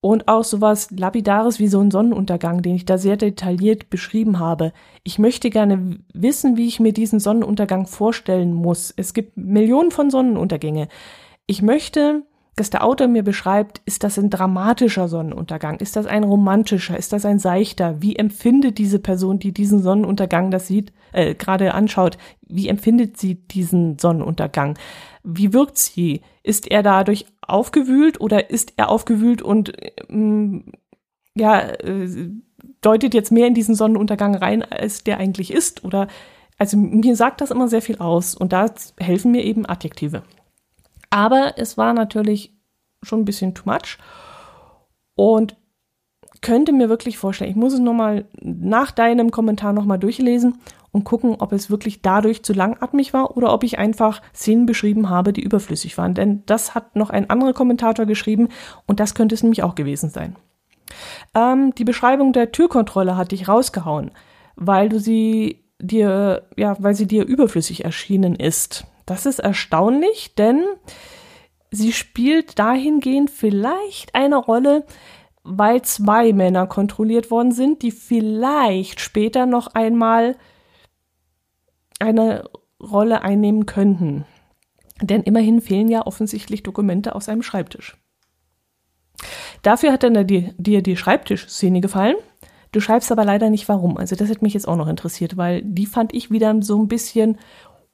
Und 0.04 0.26
auch 0.26 0.42
sowas 0.42 0.90
Lapidares 0.90 1.60
wie 1.60 1.68
so 1.68 1.78
ein 1.78 1.92
Sonnenuntergang, 1.92 2.60
den 2.60 2.74
ich 2.74 2.84
da 2.84 2.98
sehr 2.98 3.16
detailliert 3.16 3.88
beschrieben 3.88 4.40
habe. 4.40 4.72
Ich 5.04 5.20
möchte 5.20 5.48
gerne 5.48 6.00
wissen, 6.12 6.56
wie 6.56 6.66
ich 6.66 6.80
mir 6.80 6.92
diesen 6.92 7.20
Sonnenuntergang 7.20 7.86
vorstellen 7.86 8.52
muss. 8.52 8.92
Es 8.96 9.14
gibt 9.14 9.36
Millionen 9.36 9.92
von 9.92 10.10
Sonnenuntergänge. 10.10 10.88
Ich 11.46 11.62
möchte, 11.62 12.24
dass 12.56 12.70
der 12.70 12.82
Autor 12.82 13.06
mir 13.06 13.22
beschreibt, 13.22 13.80
ist 13.84 14.02
das 14.02 14.18
ein 14.18 14.28
dramatischer 14.28 15.06
Sonnenuntergang? 15.06 15.76
Ist 15.76 15.94
das 15.94 16.06
ein 16.06 16.24
romantischer? 16.24 16.98
Ist 16.98 17.12
das 17.12 17.24
ein 17.24 17.38
seichter? 17.38 18.02
Wie 18.02 18.16
empfindet 18.16 18.78
diese 18.78 18.98
Person, 18.98 19.38
die 19.38 19.52
diesen 19.52 19.82
Sonnenuntergang 19.82 20.50
das 20.50 20.66
sieht, 20.66 20.92
äh, 21.12 21.36
gerade 21.36 21.74
anschaut, 21.74 22.18
wie 22.48 22.66
empfindet 22.66 23.18
sie 23.18 23.36
diesen 23.36 24.00
Sonnenuntergang? 24.00 24.76
Wie 25.22 25.52
wirkt 25.52 25.78
sie? 25.78 26.22
Ist 26.42 26.68
er 26.68 26.82
dadurch 26.82 27.26
aufgewühlt 27.46 28.20
oder 28.20 28.50
ist 28.50 28.74
er 28.76 28.88
aufgewühlt 28.88 29.42
und 29.42 29.72
ähm, 30.08 30.72
ja, 31.34 31.60
äh, 31.60 32.30
deutet 32.80 33.14
jetzt 33.14 33.32
mehr 33.32 33.46
in 33.46 33.54
diesen 33.54 33.74
Sonnenuntergang 33.74 34.34
rein, 34.34 34.62
als 34.62 35.04
der 35.04 35.18
eigentlich 35.18 35.52
ist. 35.52 35.84
Oder 35.84 36.08
also 36.58 36.76
mir 36.76 37.16
sagt 37.16 37.40
das 37.40 37.50
immer 37.50 37.68
sehr 37.68 37.82
viel 37.82 37.98
aus 37.98 38.34
und 38.34 38.52
da 38.52 38.66
helfen 38.98 39.32
mir 39.32 39.44
eben 39.44 39.66
Adjektive. 39.66 40.22
Aber 41.10 41.54
es 41.56 41.76
war 41.76 41.92
natürlich 41.94 42.54
schon 43.02 43.20
ein 43.20 43.24
bisschen 43.24 43.54
too 43.54 43.68
much 43.68 43.98
und 45.14 45.56
könnte 46.40 46.72
mir 46.72 46.88
wirklich 46.88 47.18
vorstellen, 47.18 47.50
ich 47.50 47.56
muss 47.56 47.72
es 47.72 47.80
nochmal 47.80 48.26
nach 48.40 48.90
deinem 48.90 49.30
Kommentar 49.30 49.72
nochmal 49.72 49.98
durchlesen 49.98 50.60
und 50.92 51.04
gucken, 51.04 51.36
ob 51.38 51.52
es 51.52 51.70
wirklich 51.70 52.02
dadurch 52.02 52.42
zu 52.42 52.52
langatmig 52.52 53.14
war 53.14 53.36
oder 53.36 53.52
ob 53.52 53.64
ich 53.64 53.78
einfach 53.78 54.20
Szenen 54.34 54.66
beschrieben 54.66 55.08
habe, 55.08 55.32
die 55.32 55.42
überflüssig 55.42 55.96
waren. 55.98 56.14
Denn 56.14 56.42
das 56.46 56.74
hat 56.74 56.96
noch 56.96 57.10
ein 57.10 57.30
anderer 57.30 57.54
Kommentator 57.54 58.04
geschrieben 58.04 58.48
und 58.86 59.00
das 59.00 59.14
könnte 59.14 59.34
es 59.34 59.42
nämlich 59.42 59.62
auch 59.62 59.74
gewesen 59.74 60.10
sein. 60.10 60.36
Ähm, 61.34 61.74
die 61.74 61.84
Beschreibung 61.84 62.34
der 62.34 62.52
Türkontrolle 62.52 63.16
hat 63.16 63.32
dich 63.32 63.48
rausgehauen, 63.48 64.10
weil 64.54 64.90
du 64.90 65.00
sie 65.00 65.64
dir, 65.80 66.46
ja, 66.56 66.76
weil 66.78 66.94
sie 66.94 67.06
dir 67.06 67.24
überflüssig 67.24 67.84
erschienen 67.84 68.36
ist. 68.36 68.86
Das 69.06 69.24
ist 69.24 69.38
erstaunlich, 69.38 70.34
denn 70.34 70.62
sie 71.70 71.92
spielt 71.92 72.58
dahingehend 72.58 73.30
vielleicht 73.30 74.14
eine 74.14 74.36
Rolle, 74.36 74.84
weil 75.42 75.82
zwei 75.82 76.32
Männer 76.32 76.66
kontrolliert 76.66 77.30
worden 77.30 77.52
sind, 77.52 77.82
die 77.82 77.90
vielleicht 77.90 79.00
später 79.00 79.46
noch 79.46 79.68
einmal 79.74 80.36
eine 82.02 82.50
Rolle 82.80 83.22
einnehmen 83.22 83.66
könnten. 83.66 84.24
Denn 85.00 85.22
immerhin 85.22 85.60
fehlen 85.60 85.88
ja 85.88 86.06
offensichtlich 86.06 86.62
Dokumente 86.62 87.14
aus 87.14 87.28
einem 87.28 87.42
Schreibtisch. 87.42 87.96
Dafür 89.62 89.92
hat 89.92 90.02
dann 90.02 90.26
dir, 90.26 90.54
dir 90.58 90.82
die 90.82 90.96
Schreibtischszene 90.96 91.80
gefallen. 91.80 92.16
Du 92.72 92.80
schreibst 92.80 93.12
aber 93.12 93.24
leider 93.24 93.50
nicht 93.50 93.68
warum. 93.68 93.96
Also 93.96 94.16
das 94.16 94.28
hätte 94.28 94.44
mich 94.44 94.54
jetzt 94.54 94.66
auch 94.66 94.76
noch 94.76 94.88
interessiert, 94.88 95.36
weil 95.36 95.62
die 95.62 95.86
fand 95.86 96.14
ich 96.14 96.30
wieder 96.30 96.54
so 96.62 96.78
ein 96.78 96.88
bisschen, 96.88 97.38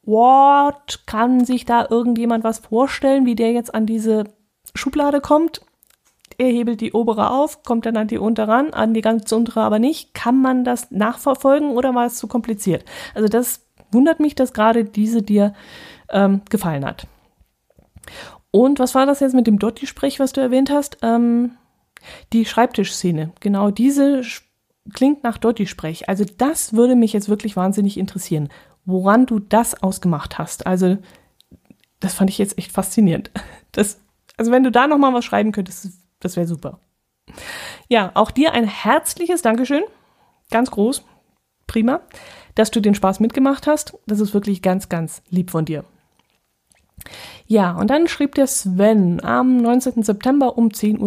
what? 0.02 1.02
Kann 1.06 1.44
sich 1.44 1.64
da 1.64 1.86
irgendjemand 1.88 2.44
was 2.44 2.60
vorstellen, 2.60 3.26
wie 3.26 3.34
der 3.34 3.52
jetzt 3.52 3.74
an 3.74 3.86
diese 3.86 4.24
Schublade 4.74 5.20
kommt? 5.20 5.62
Er 6.38 6.48
hebelt 6.48 6.80
die 6.80 6.92
obere 6.92 7.30
auf, 7.30 7.64
kommt 7.64 7.84
dann 7.84 7.96
an 7.96 8.06
die 8.06 8.18
untere 8.18 8.46
ran, 8.46 8.72
an 8.72 8.94
die 8.94 9.00
ganz 9.00 9.30
untere 9.32 9.60
aber 9.60 9.80
nicht. 9.80 10.14
Kann 10.14 10.40
man 10.40 10.62
das 10.62 10.90
nachverfolgen 10.92 11.72
oder 11.72 11.94
war 11.94 12.06
es 12.06 12.16
zu 12.16 12.28
kompliziert? 12.28 12.84
Also 13.14 13.28
das 13.28 13.67
wundert 13.92 14.20
mich, 14.20 14.34
dass 14.34 14.52
gerade 14.52 14.84
diese 14.84 15.22
dir 15.22 15.54
ähm, 16.10 16.42
gefallen 16.48 16.84
hat. 16.84 17.06
Und 18.50 18.78
was 18.78 18.94
war 18.94 19.06
das 19.06 19.20
jetzt 19.20 19.34
mit 19.34 19.46
dem 19.46 19.58
Dotti-Sprech, 19.58 20.20
was 20.20 20.32
du 20.32 20.40
erwähnt 20.40 20.70
hast? 20.70 20.98
Ähm, 21.02 21.52
die 22.32 22.44
Schreibtischszene. 22.44 23.32
Genau 23.40 23.70
diese 23.70 24.22
klingt 24.94 25.22
nach 25.22 25.38
Dotti-Sprech. 25.38 26.08
Also 26.08 26.24
das 26.24 26.72
würde 26.72 26.96
mich 26.96 27.12
jetzt 27.12 27.28
wirklich 27.28 27.56
wahnsinnig 27.56 27.98
interessieren, 27.98 28.48
woran 28.84 29.26
du 29.26 29.38
das 29.38 29.82
ausgemacht 29.82 30.38
hast. 30.38 30.66
Also 30.66 30.96
das 32.00 32.14
fand 32.14 32.30
ich 32.30 32.38
jetzt 32.38 32.58
echt 32.58 32.72
faszinierend. 32.72 33.30
Das, 33.72 34.00
also 34.38 34.50
wenn 34.50 34.64
du 34.64 34.72
da 34.72 34.86
noch 34.86 34.96
mal 34.96 35.12
was 35.12 35.26
schreiben 35.26 35.52
könntest, 35.52 35.88
das 36.20 36.36
wäre 36.36 36.46
super. 36.46 36.80
Ja, 37.88 38.10
auch 38.14 38.30
dir 38.30 38.54
ein 38.54 38.66
herzliches 38.66 39.42
Dankeschön. 39.42 39.82
Ganz 40.50 40.70
groß. 40.70 41.04
Prima 41.66 42.00
dass 42.58 42.72
du 42.72 42.80
den 42.80 42.96
Spaß 42.96 43.20
mitgemacht 43.20 43.68
hast. 43.68 43.96
Das 44.06 44.18
ist 44.18 44.34
wirklich 44.34 44.62
ganz, 44.62 44.88
ganz 44.88 45.22
lieb 45.30 45.50
von 45.50 45.64
dir. 45.64 45.84
Ja, 47.46 47.72
und 47.76 47.88
dann 47.88 48.08
schrieb 48.08 48.34
der 48.34 48.48
Sven 48.48 49.22
am 49.24 49.58
19. 49.58 50.02
September 50.02 50.58
um 50.58 50.68
10.47 50.68 50.98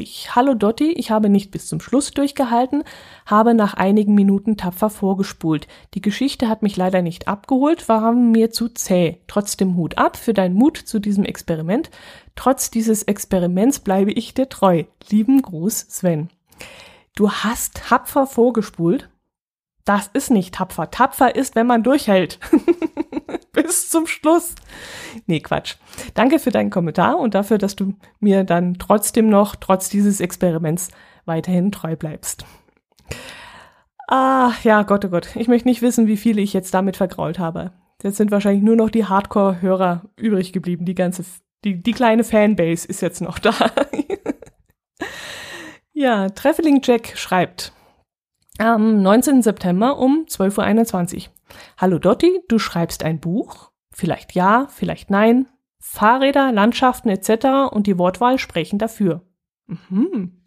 Uhr. 0.00 0.36
Hallo 0.36 0.52
Dotti, 0.52 0.92
ich 0.92 1.10
habe 1.10 1.30
nicht 1.30 1.50
bis 1.50 1.66
zum 1.66 1.80
Schluss 1.80 2.10
durchgehalten, 2.10 2.84
habe 3.24 3.54
nach 3.54 3.72
einigen 3.72 4.14
Minuten 4.14 4.58
tapfer 4.58 4.90
vorgespult. 4.90 5.66
Die 5.94 6.02
Geschichte 6.02 6.48
hat 6.48 6.62
mich 6.62 6.76
leider 6.76 7.00
nicht 7.00 7.26
abgeholt, 7.26 7.88
war 7.88 8.12
mir 8.12 8.50
zu 8.50 8.68
zäh. 8.68 9.22
Trotzdem 9.28 9.76
Hut 9.76 9.96
ab 9.96 10.18
für 10.18 10.34
deinen 10.34 10.54
Mut 10.54 10.76
zu 10.76 10.98
diesem 10.98 11.24
Experiment. 11.24 11.90
Trotz 12.36 12.70
dieses 12.70 13.02
Experiments 13.02 13.80
bleibe 13.80 14.12
ich 14.12 14.34
dir 14.34 14.50
treu. 14.50 14.84
Lieben 15.08 15.40
Gruß, 15.40 15.86
Sven. 15.88 16.28
Du 17.16 17.30
hast 17.30 17.80
tapfer 17.88 18.26
vorgespult? 18.26 19.08
Das 19.88 20.10
ist 20.12 20.30
nicht 20.30 20.54
tapfer. 20.54 20.90
Tapfer 20.90 21.34
ist, 21.34 21.54
wenn 21.54 21.66
man 21.66 21.82
durchhält. 21.82 22.38
Bis 23.54 23.88
zum 23.88 24.06
Schluss. 24.06 24.54
Nee, 25.26 25.40
Quatsch. 25.40 25.76
Danke 26.12 26.38
für 26.38 26.50
deinen 26.50 26.68
Kommentar 26.68 27.18
und 27.18 27.32
dafür, 27.32 27.56
dass 27.56 27.74
du 27.74 27.94
mir 28.20 28.44
dann 28.44 28.74
trotzdem 28.74 29.30
noch, 29.30 29.56
trotz 29.56 29.88
dieses 29.88 30.20
Experiments, 30.20 30.90
weiterhin 31.24 31.72
treu 31.72 31.96
bleibst. 31.96 32.44
Ah, 34.08 34.52
ja, 34.62 34.82
Gott, 34.82 35.06
oh 35.06 35.08
Gott. 35.08 35.34
Ich 35.36 35.48
möchte 35.48 35.68
nicht 35.68 35.80
wissen, 35.80 36.06
wie 36.06 36.18
viele 36.18 36.42
ich 36.42 36.52
jetzt 36.52 36.74
damit 36.74 36.98
vergrault 36.98 37.38
habe. 37.38 37.72
Jetzt 38.02 38.18
sind 38.18 38.30
wahrscheinlich 38.30 38.62
nur 38.62 38.76
noch 38.76 38.90
die 38.90 39.06
Hardcore-Hörer 39.06 40.02
übrig 40.16 40.52
geblieben. 40.52 40.84
Die 40.84 40.94
ganze, 40.94 41.24
die, 41.64 41.82
die 41.82 41.92
kleine 41.92 42.24
Fanbase 42.24 42.86
ist 42.86 43.00
jetzt 43.00 43.22
noch 43.22 43.38
da. 43.38 43.54
ja, 45.94 46.28
Treffeling 46.28 46.82
Jack 46.84 47.16
schreibt, 47.16 47.72
am 48.58 49.02
19. 49.02 49.42
September 49.42 49.98
um 49.98 50.26
12.21 50.28 51.16
Uhr. 51.16 51.22
Hallo 51.78 51.98
Dotti, 51.98 52.40
du 52.48 52.58
schreibst 52.58 53.04
ein 53.04 53.20
Buch? 53.20 53.70
Vielleicht 53.92 54.34
ja, 54.34 54.66
vielleicht 54.70 55.10
nein. 55.10 55.46
Fahrräder, 55.80 56.52
Landschaften 56.52 57.08
etc. 57.08 57.72
und 57.72 57.86
die 57.86 57.98
Wortwahl 57.98 58.38
sprechen 58.38 58.78
dafür. 58.78 59.22
Mhm. 59.66 60.42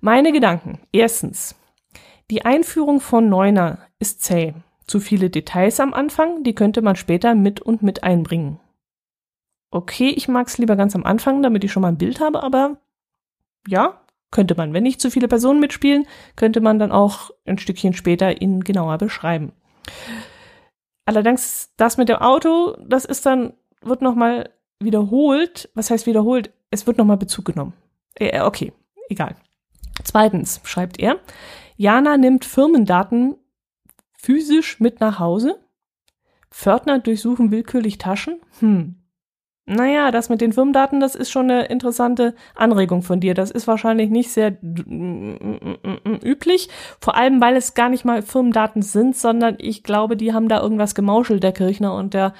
Meine 0.00 0.32
Gedanken. 0.32 0.80
Erstens. 0.92 1.54
Die 2.30 2.44
Einführung 2.44 3.00
von 3.00 3.28
Neuner 3.28 3.78
ist 3.98 4.22
zäh. 4.22 4.54
Zu 4.86 5.00
viele 5.00 5.30
Details 5.30 5.80
am 5.80 5.94
Anfang, 5.94 6.42
die 6.42 6.54
könnte 6.54 6.82
man 6.82 6.96
später 6.96 7.34
mit 7.34 7.60
und 7.60 7.82
mit 7.82 8.02
einbringen. 8.02 8.60
Okay, 9.70 10.08
ich 10.08 10.28
mag's 10.28 10.58
lieber 10.58 10.76
ganz 10.76 10.94
am 10.94 11.04
Anfang, 11.04 11.42
damit 11.42 11.64
ich 11.64 11.72
schon 11.72 11.82
mal 11.82 11.88
ein 11.88 11.98
Bild 11.98 12.20
habe, 12.20 12.42
aber 12.42 12.78
ja, 13.66 14.00
könnte 14.30 14.54
man. 14.54 14.72
Wenn 14.72 14.82
nicht 14.82 15.00
zu 15.00 15.10
viele 15.10 15.28
Personen 15.28 15.60
mitspielen, 15.60 16.06
könnte 16.34 16.60
man 16.60 16.78
dann 16.78 16.92
auch 16.92 17.30
ein 17.46 17.58
Stückchen 17.58 17.94
später 17.94 18.40
ihn 18.40 18.64
genauer 18.64 18.98
beschreiben. 18.98 19.52
Allerdings 21.04 21.72
das 21.76 21.96
mit 21.96 22.08
dem 22.08 22.16
Auto, 22.16 22.76
das 22.86 23.04
ist 23.04 23.26
dann, 23.26 23.54
wird 23.80 24.02
nochmal 24.02 24.50
wiederholt. 24.80 25.70
Was 25.74 25.90
heißt 25.90 26.06
wiederholt? 26.06 26.52
Es 26.70 26.86
wird 26.86 26.98
nochmal 26.98 27.16
Bezug 27.16 27.44
genommen. 27.44 27.74
Äh, 28.16 28.40
okay, 28.40 28.72
egal. 29.08 29.36
Zweitens 30.02 30.60
schreibt 30.64 30.98
er, 30.98 31.20
Jana 31.76 32.16
nimmt 32.16 32.44
Firmendaten 32.44 33.36
physisch 34.18 34.80
mit 34.80 35.00
nach 35.00 35.18
Hause. 35.18 35.60
Pförtner 36.50 36.98
durchsuchen 36.98 37.50
willkürlich 37.50 37.98
Taschen. 37.98 38.40
Hm, 38.60 38.96
naja, 39.68 40.12
das 40.12 40.28
mit 40.28 40.40
den 40.40 40.52
Firmendaten, 40.52 41.00
das 41.00 41.16
ist 41.16 41.28
schon 41.32 41.50
eine 41.50 41.64
interessante 41.66 42.36
Anregung 42.54 43.02
von 43.02 43.18
dir. 43.18 43.34
Das 43.34 43.50
ist 43.50 43.66
wahrscheinlich 43.66 44.10
nicht 44.10 44.30
sehr 44.30 44.56
üblich, 46.22 46.68
vor 47.00 47.16
allem 47.16 47.40
weil 47.40 47.56
es 47.56 47.74
gar 47.74 47.88
nicht 47.88 48.04
mal 48.04 48.22
Firmendaten 48.22 48.82
sind, 48.82 49.16
sondern 49.16 49.56
ich 49.58 49.82
glaube, 49.82 50.16
die 50.16 50.32
haben 50.32 50.48
da 50.48 50.60
irgendwas 50.60 50.94
gemauschelt, 50.94 51.42
der 51.42 51.50
Kirchner 51.50 51.94
und 51.94 52.14
der, 52.14 52.32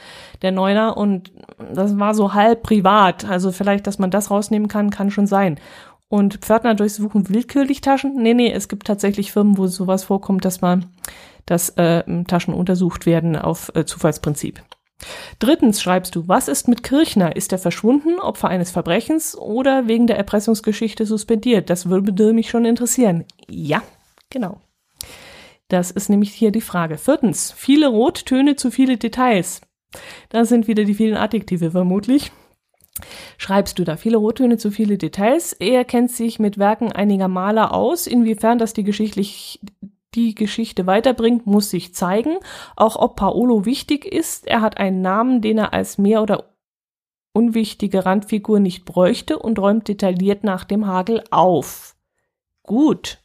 der 0.43 0.53
Neuner 0.53 0.97
und 0.97 1.33
das 1.75 1.99
war 1.99 2.15
so 2.15 2.33
halb 2.33 2.63
privat. 2.63 3.25
Also 3.25 3.51
vielleicht, 3.51 3.89
dass 3.89 3.99
man 3.99 4.13
das 4.13 4.31
rausnehmen 4.31 4.69
kann, 4.69 4.91
kann 4.91 5.11
schon 5.11 5.27
sein. 5.27 5.59
Und 6.09 6.37
Pförtner 6.37 6.77
durchsuchen 6.77 7.29
willkürlich 7.29 7.81
Taschen? 7.81 8.15
Nee, 8.23 8.35
nee, 8.35 8.53
es 8.53 8.69
gibt 8.69 8.87
tatsächlich 8.87 9.33
Firmen, 9.33 9.59
wo 9.59 9.67
sowas 9.67 10.05
vorkommt, 10.05 10.45
dass 10.45 10.61
man, 10.61 10.87
dass 11.45 11.71
äh, 11.71 12.05
Taschen 12.29 12.55
untersucht 12.55 13.05
werden 13.05 13.35
auf 13.35 13.73
äh, 13.75 13.85
Zufallsprinzip. 13.85 14.63
Drittens 15.39 15.83
schreibst 15.83 16.17
du, 16.17 16.27
was 16.29 16.49
ist 16.49 16.69
mit 16.69 16.83
Kirchner? 16.83 17.37
Ist 17.37 17.53
er 17.53 17.59
verschwunden, 17.59 18.19
Opfer 18.19 18.49
eines 18.49 18.71
Verbrechens 18.71 19.37
oder 19.37 19.87
wegen 19.89 20.07
der 20.07 20.17
Erpressungsgeschichte 20.17 21.05
suspendiert? 21.05 21.69
Das 21.69 21.89
würde 21.89 22.33
mich 22.33 22.49
schon 22.49 22.65
interessieren. 22.65 23.25
Ja, 23.49 23.83
genau. 24.31 24.61
Das 25.69 25.91
ist 25.91 26.09
nämlich 26.09 26.33
hier 26.33 26.53
die 26.53 26.61
Frage. 26.61 26.97
Viertens, 26.97 27.53
viele 27.53 27.89
Rottöne, 27.89 28.57
zu 28.57 28.71
viele 28.71 28.97
Details. 28.97 29.61
Da 30.29 30.45
sind 30.45 30.69
wieder 30.69 30.85
die 30.85 30.95
vielen 30.95 31.17
Adjektive 31.17 31.73
vermutlich. 31.73 32.31
Schreibst 33.37 33.79
du 33.79 33.85
da 33.85 33.97
viele 33.97 34.17
Rottöne, 34.17 34.57
zu 34.57 34.71
viele 34.71 34.97
Details? 34.97 35.53
Er 35.53 35.85
kennt 35.85 36.11
sich 36.11 36.39
mit 36.39 36.57
Werken 36.57 36.93
einiger 36.93 37.29
Maler 37.29 37.75
aus. 37.75 38.07
Inwiefern 38.07 38.59
das 38.59 38.73
die 38.73 38.85
geschichtlich 38.85 39.61
die 40.17 40.35
Geschichte 40.35 40.87
weiterbringt, 40.87 41.47
muss 41.47 41.71
sich 41.71 41.95
zeigen. 41.95 42.39
Auch 42.75 42.97
ob 42.97 43.17
Paolo 43.17 43.65
wichtig 43.65 44.05
ist, 44.05 44.47
er 44.47 44.63
hat 44.63 44.79
einen 44.79 45.03
Namen, 45.03 45.43
den 45.43 45.59
er 45.59 45.73
als 45.73 45.99
mehr 45.99 46.23
oder 46.23 46.57
unwichtige 47.33 48.07
Randfigur 48.07 48.61
nicht 48.61 48.87
bräuchte 48.87 49.39
und 49.39 49.59
räumt 49.59 49.89
detailliert 49.89 50.43
nach 50.43 50.65
dem 50.65 50.87
Hagel 50.87 51.23
auf. 51.31 51.95
Gut. 52.63 53.19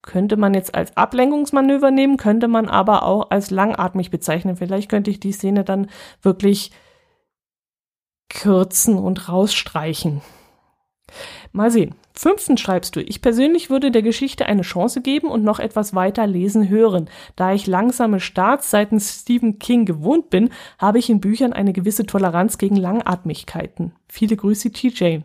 Könnte 0.00 0.36
man 0.36 0.54
jetzt 0.54 0.74
als 0.74 0.96
Ablenkungsmanöver 0.96 1.92
nehmen, 1.92 2.16
könnte 2.16 2.48
man 2.48 2.68
aber 2.68 3.04
auch 3.04 3.30
als 3.30 3.50
langatmig 3.50 4.10
bezeichnen. 4.10 4.56
Vielleicht 4.56 4.88
könnte 4.88 5.10
ich 5.10 5.20
die 5.20 5.32
Szene 5.32 5.62
dann 5.62 5.88
wirklich 6.22 6.72
kürzen 8.28 8.96
und 8.96 9.28
rausstreichen. 9.28 10.22
Mal 11.52 11.70
sehen. 11.70 11.94
Fünftens 12.14 12.60
schreibst 12.60 12.96
du, 12.96 13.00
ich 13.00 13.20
persönlich 13.20 13.68
würde 13.68 13.90
der 13.90 14.02
Geschichte 14.02 14.46
eine 14.46 14.62
Chance 14.62 15.02
geben 15.02 15.28
und 15.28 15.44
noch 15.44 15.58
etwas 15.58 15.94
weiter 15.94 16.26
lesen 16.26 16.68
hören. 16.68 17.10
Da 17.36 17.52
ich 17.52 17.66
langsame 17.66 18.20
Starts 18.20 18.70
seitens 18.70 19.20
Stephen 19.20 19.58
King 19.58 19.84
gewohnt 19.84 20.30
bin, 20.30 20.50
habe 20.78 20.98
ich 20.98 21.10
in 21.10 21.20
Büchern 21.20 21.52
eine 21.52 21.74
gewisse 21.74 22.06
Toleranz 22.06 22.56
gegen 22.56 22.76
Langatmigkeiten. 22.76 23.92
Viele 24.08 24.36
Grüße, 24.36 24.72
TJ. 24.72 25.20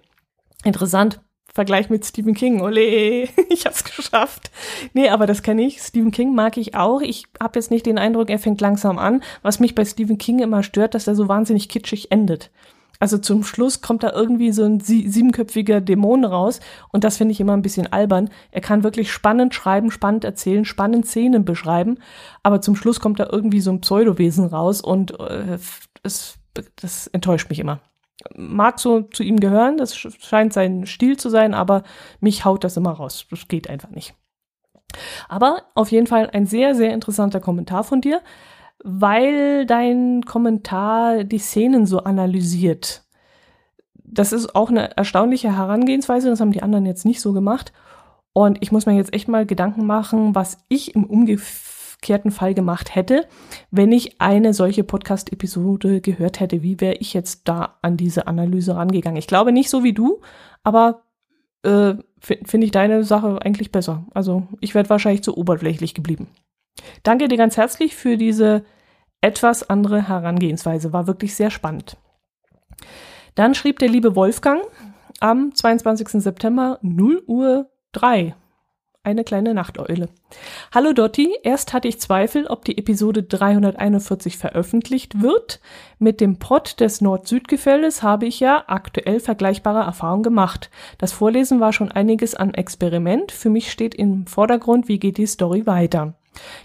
Interessant. 0.65 1.21
Vergleich 1.53 1.89
mit 1.89 2.05
Stephen 2.05 2.33
King. 2.33 2.61
Ole, 2.61 3.23
ich 3.49 3.65
hab's 3.65 3.83
geschafft. 3.83 4.51
Nee, 4.93 5.09
aber 5.09 5.27
das 5.27 5.43
kenne 5.43 5.65
ich. 5.65 5.81
Stephen 5.81 6.11
King 6.11 6.35
mag 6.35 6.57
ich 6.57 6.75
auch. 6.75 7.01
Ich 7.01 7.25
habe 7.41 7.57
jetzt 7.57 7.71
nicht 7.71 7.85
den 7.85 7.97
Eindruck, 7.97 8.29
er 8.29 8.37
fängt 8.37 8.59
langsam 8.59 8.99
an. 8.99 9.23
Was 9.43 9.59
mich 9.59 9.75
bei 9.75 9.85
Stephen 9.85 10.17
King 10.17 10.39
immer 10.39 10.61
stört, 10.61 10.93
dass 10.93 11.07
er 11.07 11.15
so 11.15 11.29
wahnsinnig 11.29 11.69
kitschig 11.69 12.11
endet. 12.11 12.51
Also 12.99 13.17
zum 13.17 13.43
Schluss 13.43 13.81
kommt 13.81 14.03
da 14.03 14.11
irgendwie 14.11 14.51
so 14.51 14.63
ein 14.63 14.79
sie 14.79 15.07
siebenköpfiger 15.07 15.81
Dämon 15.81 16.25
raus 16.25 16.59
und 16.91 17.03
das 17.03 17.17
finde 17.17 17.31
ich 17.31 17.39
immer 17.39 17.53
ein 17.53 17.61
bisschen 17.61 17.91
albern. 17.91 18.29
Er 18.51 18.61
kann 18.61 18.83
wirklich 18.83 19.11
spannend 19.11 19.53
schreiben, 19.53 19.91
spannend 19.91 20.23
erzählen, 20.23 20.65
spannend 20.65 21.05
Szenen 21.05 21.45
beschreiben, 21.45 21.97
aber 22.43 22.61
zum 22.61 22.75
Schluss 22.75 22.99
kommt 22.99 23.19
da 23.19 23.27
irgendwie 23.31 23.61
so 23.61 23.71
ein 23.71 23.81
Pseudowesen 23.81 24.45
raus 24.45 24.81
und 24.81 25.19
äh, 25.19 25.57
es, 26.03 26.39
das 26.75 27.07
enttäuscht 27.07 27.49
mich 27.49 27.59
immer. 27.59 27.79
Mag 28.35 28.79
so 28.79 29.01
zu 29.01 29.23
ihm 29.23 29.39
gehören, 29.39 29.77
das 29.77 29.95
scheint 29.95 30.51
sein 30.51 30.87
Stil 30.87 31.17
zu 31.17 31.29
sein, 31.29 31.53
aber 31.53 31.83
mich 32.19 32.45
haut 32.45 32.63
das 32.63 32.75
immer 32.75 32.91
raus. 32.91 33.27
Das 33.29 33.47
geht 33.47 33.69
einfach 33.69 33.91
nicht. 33.91 34.15
Aber 35.27 35.63
auf 35.75 35.91
jeden 35.91 36.07
Fall 36.07 36.29
ein 36.31 36.45
sehr, 36.45 36.73
sehr 36.73 36.93
interessanter 36.93 37.39
Kommentar 37.39 37.83
von 37.83 38.01
dir 38.01 38.21
weil 38.89 39.65
dein 39.65 40.23
Kommentar 40.23 41.25
die 41.25 41.39
Szenen 41.39 41.85
so 41.85 41.99
analysiert. 42.05 43.03
Das 43.93 44.31
ist 44.31 44.55
auch 44.55 44.69
eine 44.69 44.95
erstaunliche 44.95 45.57
Herangehensweise, 45.57 46.29
das 46.29 46.39
haben 46.39 46.53
die 46.53 46.63
anderen 46.63 46.85
jetzt 46.85 47.03
nicht 47.03 47.19
so 47.19 47.33
gemacht. 47.33 47.73
Und 48.31 48.59
ich 48.61 48.71
muss 48.71 48.85
mir 48.85 48.95
jetzt 48.95 49.13
echt 49.13 49.27
mal 49.27 49.45
Gedanken 49.45 49.85
machen, 49.85 50.35
was 50.35 50.59
ich 50.69 50.95
im 50.95 51.03
umgekehrten 51.03 52.31
Fall 52.31 52.53
gemacht 52.53 52.95
hätte, 52.95 53.27
wenn 53.71 53.91
ich 53.91 54.21
eine 54.21 54.53
solche 54.53 54.85
Podcast-Episode 54.85 55.99
gehört 55.99 56.39
hätte. 56.39 56.63
Wie 56.63 56.79
wäre 56.79 56.95
ich 56.95 57.13
jetzt 57.13 57.49
da 57.49 57.79
an 57.81 57.97
diese 57.97 58.25
Analyse 58.25 58.77
rangegangen? 58.77 59.19
Ich 59.19 59.27
glaube 59.27 59.51
nicht 59.51 59.69
so 59.69 59.83
wie 59.83 59.93
du, 59.93 60.21
aber 60.63 61.01
äh, 61.63 61.95
finde 62.21 62.65
ich 62.65 62.71
deine 62.71 63.03
Sache 63.03 63.39
eigentlich 63.41 63.73
besser. 63.73 64.05
Also 64.13 64.47
ich 64.61 64.75
werde 64.75 64.89
wahrscheinlich 64.89 65.23
zu 65.23 65.35
oberflächlich 65.35 65.93
geblieben. 65.93 66.29
Danke 67.03 67.27
dir 67.27 67.37
ganz 67.37 67.57
herzlich 67.57 67.93
für 67.93 68.15
diese 68.15 68.63
etwas 69.21 69.69
andere 69.69 70.07
Herangehensweise. 70.07 70.93
War 70.93 71.07
wirklich 71.07 71.35
sehr 71.35 71.49
spannend. 71.49 71.97
Dann 73.35 73.55
schrieb 73.55 73.79
der 73.79 73.89
liebe 73.89 74.15
Wolfgang 74.15 74.61
am 75.19 75.53
22. 75.53 76.21
September 76.21 76.79
0 76.81 77.23
Uhr 77.27 77.69
3 77.91 78.35
eine 79.07 79.23
kleine 79.23 79.53
Nachteule. 79.53 80.09
Hallo 80.75 80.91
Dotti, 80.91 81.33
erst 81.41 81.71
hatte 81.71 81.87
ich 81.87 81.99
Zweifel, 81.99 82.45
ob 82.45 82.65
die 82.65 82.77
Episode 82.77 83.23
341 83.23 84.37
veröffentlicht 84.37 85.21
wird. 85.21 85.61
Mit 85.97 86.19
dem 86.19 86.39
Pod 86.39 86.81
des 86.81 86.99
Nord-Süd-Gefälles 86.99 88.03
habe 88.03 88.25
ich 88.25 88.41
ja 88.41 88.65
aktuell 88.67 89.21
vergleichbare 89.21 89.79
Erfahrungen 89.79 90.23
gemacht. 90.23 90.69
Das 90.97 91.13
Vorlesen 91.13 91.61
war 91.61 91.71
schon 91.71 91.89
einiges 91.89 92.35
an 92.35 92.53
Experiment. 92.53 93.31
Für 93.31 93.49
mich 93.49 93.71
steht 93.71 93.95
im 93.95 94.27
Vordergrund, 94.27 94.89
wie 94.89 94.99
geht 94.99 95.17
die 95.17 95.25
Story 95.25 95.65
weiter. 95.65 96.15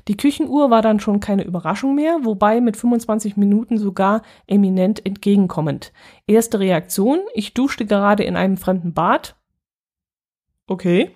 Die 0.09 0.17
Küchenuhr 0.17 0.71
war 0.71 0.83
dann 0.83 1.01
schon 1.01 1.21
keine 1.21 1.45
Überraschung 1.45 1.95
mehr, 1.95 2.19
wobei 2.23 2.61
mit 2.61 2.77
25 2.77 3.37
Minuten 3.37 3.79
sogar 3.79 4.23
eminent 4.47 5.05
entgegenkommend. 5.05 5.93
Erste 6.27 6.59
Reaktion, 6.59 7.21
ich 7.35 7.55
duschte 7.55 7.87
gerade 7.87 8.25
in 8.25 8.37
einem 8.37 8.57
fremden 8.57 8.95
Bad. 8.95 9.37
Okay. 10.67 11.11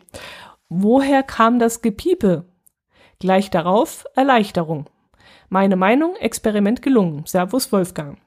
Woher 0.68 1.22
kam 1.22 1.58
das 1.58 1.82
Gepiepe? 1.82 2.44
Gleich 3.18 3.50
darauf 3.50 4.04
Erleichterung. 4.14 4.86
Meine 5.48 5.76
Meinung, 5.76 6.16
Experiment 6.16 6.82
gelungen. 6.82 7.24
Servus 7.24 7.72
Wolfgang. 7.72 8.18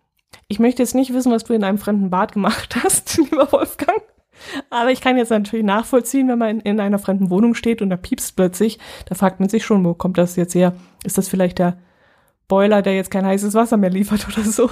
Ich 0.47 0.60
möchte 0.60 0.82
jetzt 0.82 0.95
nicht 0.95 1.13
wissen, 1.13 1.32
was 1.32 1.43
du 1.43 1.54
in 1.54 1.63
einem 1.63 1.77
fremden 1.77 2.10
Bad 2.10 2.34
gemacht 2.34 2.75
hast, 2.84 3.17
lieber 3.17 3.51
Wolfgang. 3.51 4.01
Aber 4.69 4.91
ich 4.91 5.02
kann 5.02 5.17
jetzt 5.17 5.30
natürlich 5.30 5.65
nachvollziehen, 5.65 6.28
wenn 6.28 6.38
man 6.39 6.49
in, 6.49 6.60
in, 6.62 6.80
einer 6.80 6.99
fremden 6.99 7.30
Wohnung 7.30 7.56
steht 7.56 7.82
und 7.82 7.89
da 7.89 7.97
piepst 7.97 8.36
plötzlich, 8.36 8.80
da 9.08 9.15
fragt 9.15 9.39
man 9.39 9.49
sich 9.49 9.65
schon, 9.65 9.84
wo 9.84 9.93
kommt 9.93 10.17
das 10.17 10.36
jetzt 10.36 10.56
her? 10.56 10.73
Ist 11.04 11.17
das 11.17 11.30
vielleicht 11.30 11.60
der 11.60 11.78
Boiler, 12.47 12.82
der 12.82 12.95
jetzt 12.95 13.12
kein 13.12 13.25
heißes 13.25 13.54
Wasser 13.54 13.78
mehr 13.78 13.89
liefert 13.89 14.28
oder 14.28 14.43
so? 14.43 14.69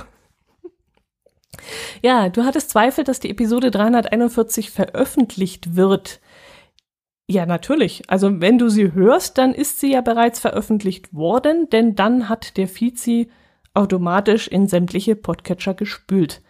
Ja, 2.02 2.30
du 2.30 2.44
hattest 2.44 2.70
Zweifel, 2.70 3.04
dass 3.04 3.20
die 3.20 3.30
Episode 3.30 3.72
341 3.72 4.72
veröffentlicht 4.72 5.76
wird. 5.76 6.20
Ja, 7.28 7.46
natürlich. 7.46 8.10
Also 8.10 8.40
wenn 8.40 8.58
du 8.58 8.70
sie 8.70 8.94
hörst, 8.94 9.38
dann 9.38 9.54
ist 9.54 9.80
sie 9.80 9.92
ja 9.92 10.02
bereits 10.02 10.40
veröffentlicht 10.40 11.14
worden, 11.14 11.70
denn 11.70 11.96
dann 11.96 12.30
hat 12.30 12.58
der 12.58 12.68
sie 12.68 13.30
automatisch 13.74 14.48
in 14.48 14.68
sämtliche 14.68 15.16
Podcatcher 15.16 15.74
gespült 15.74 16.42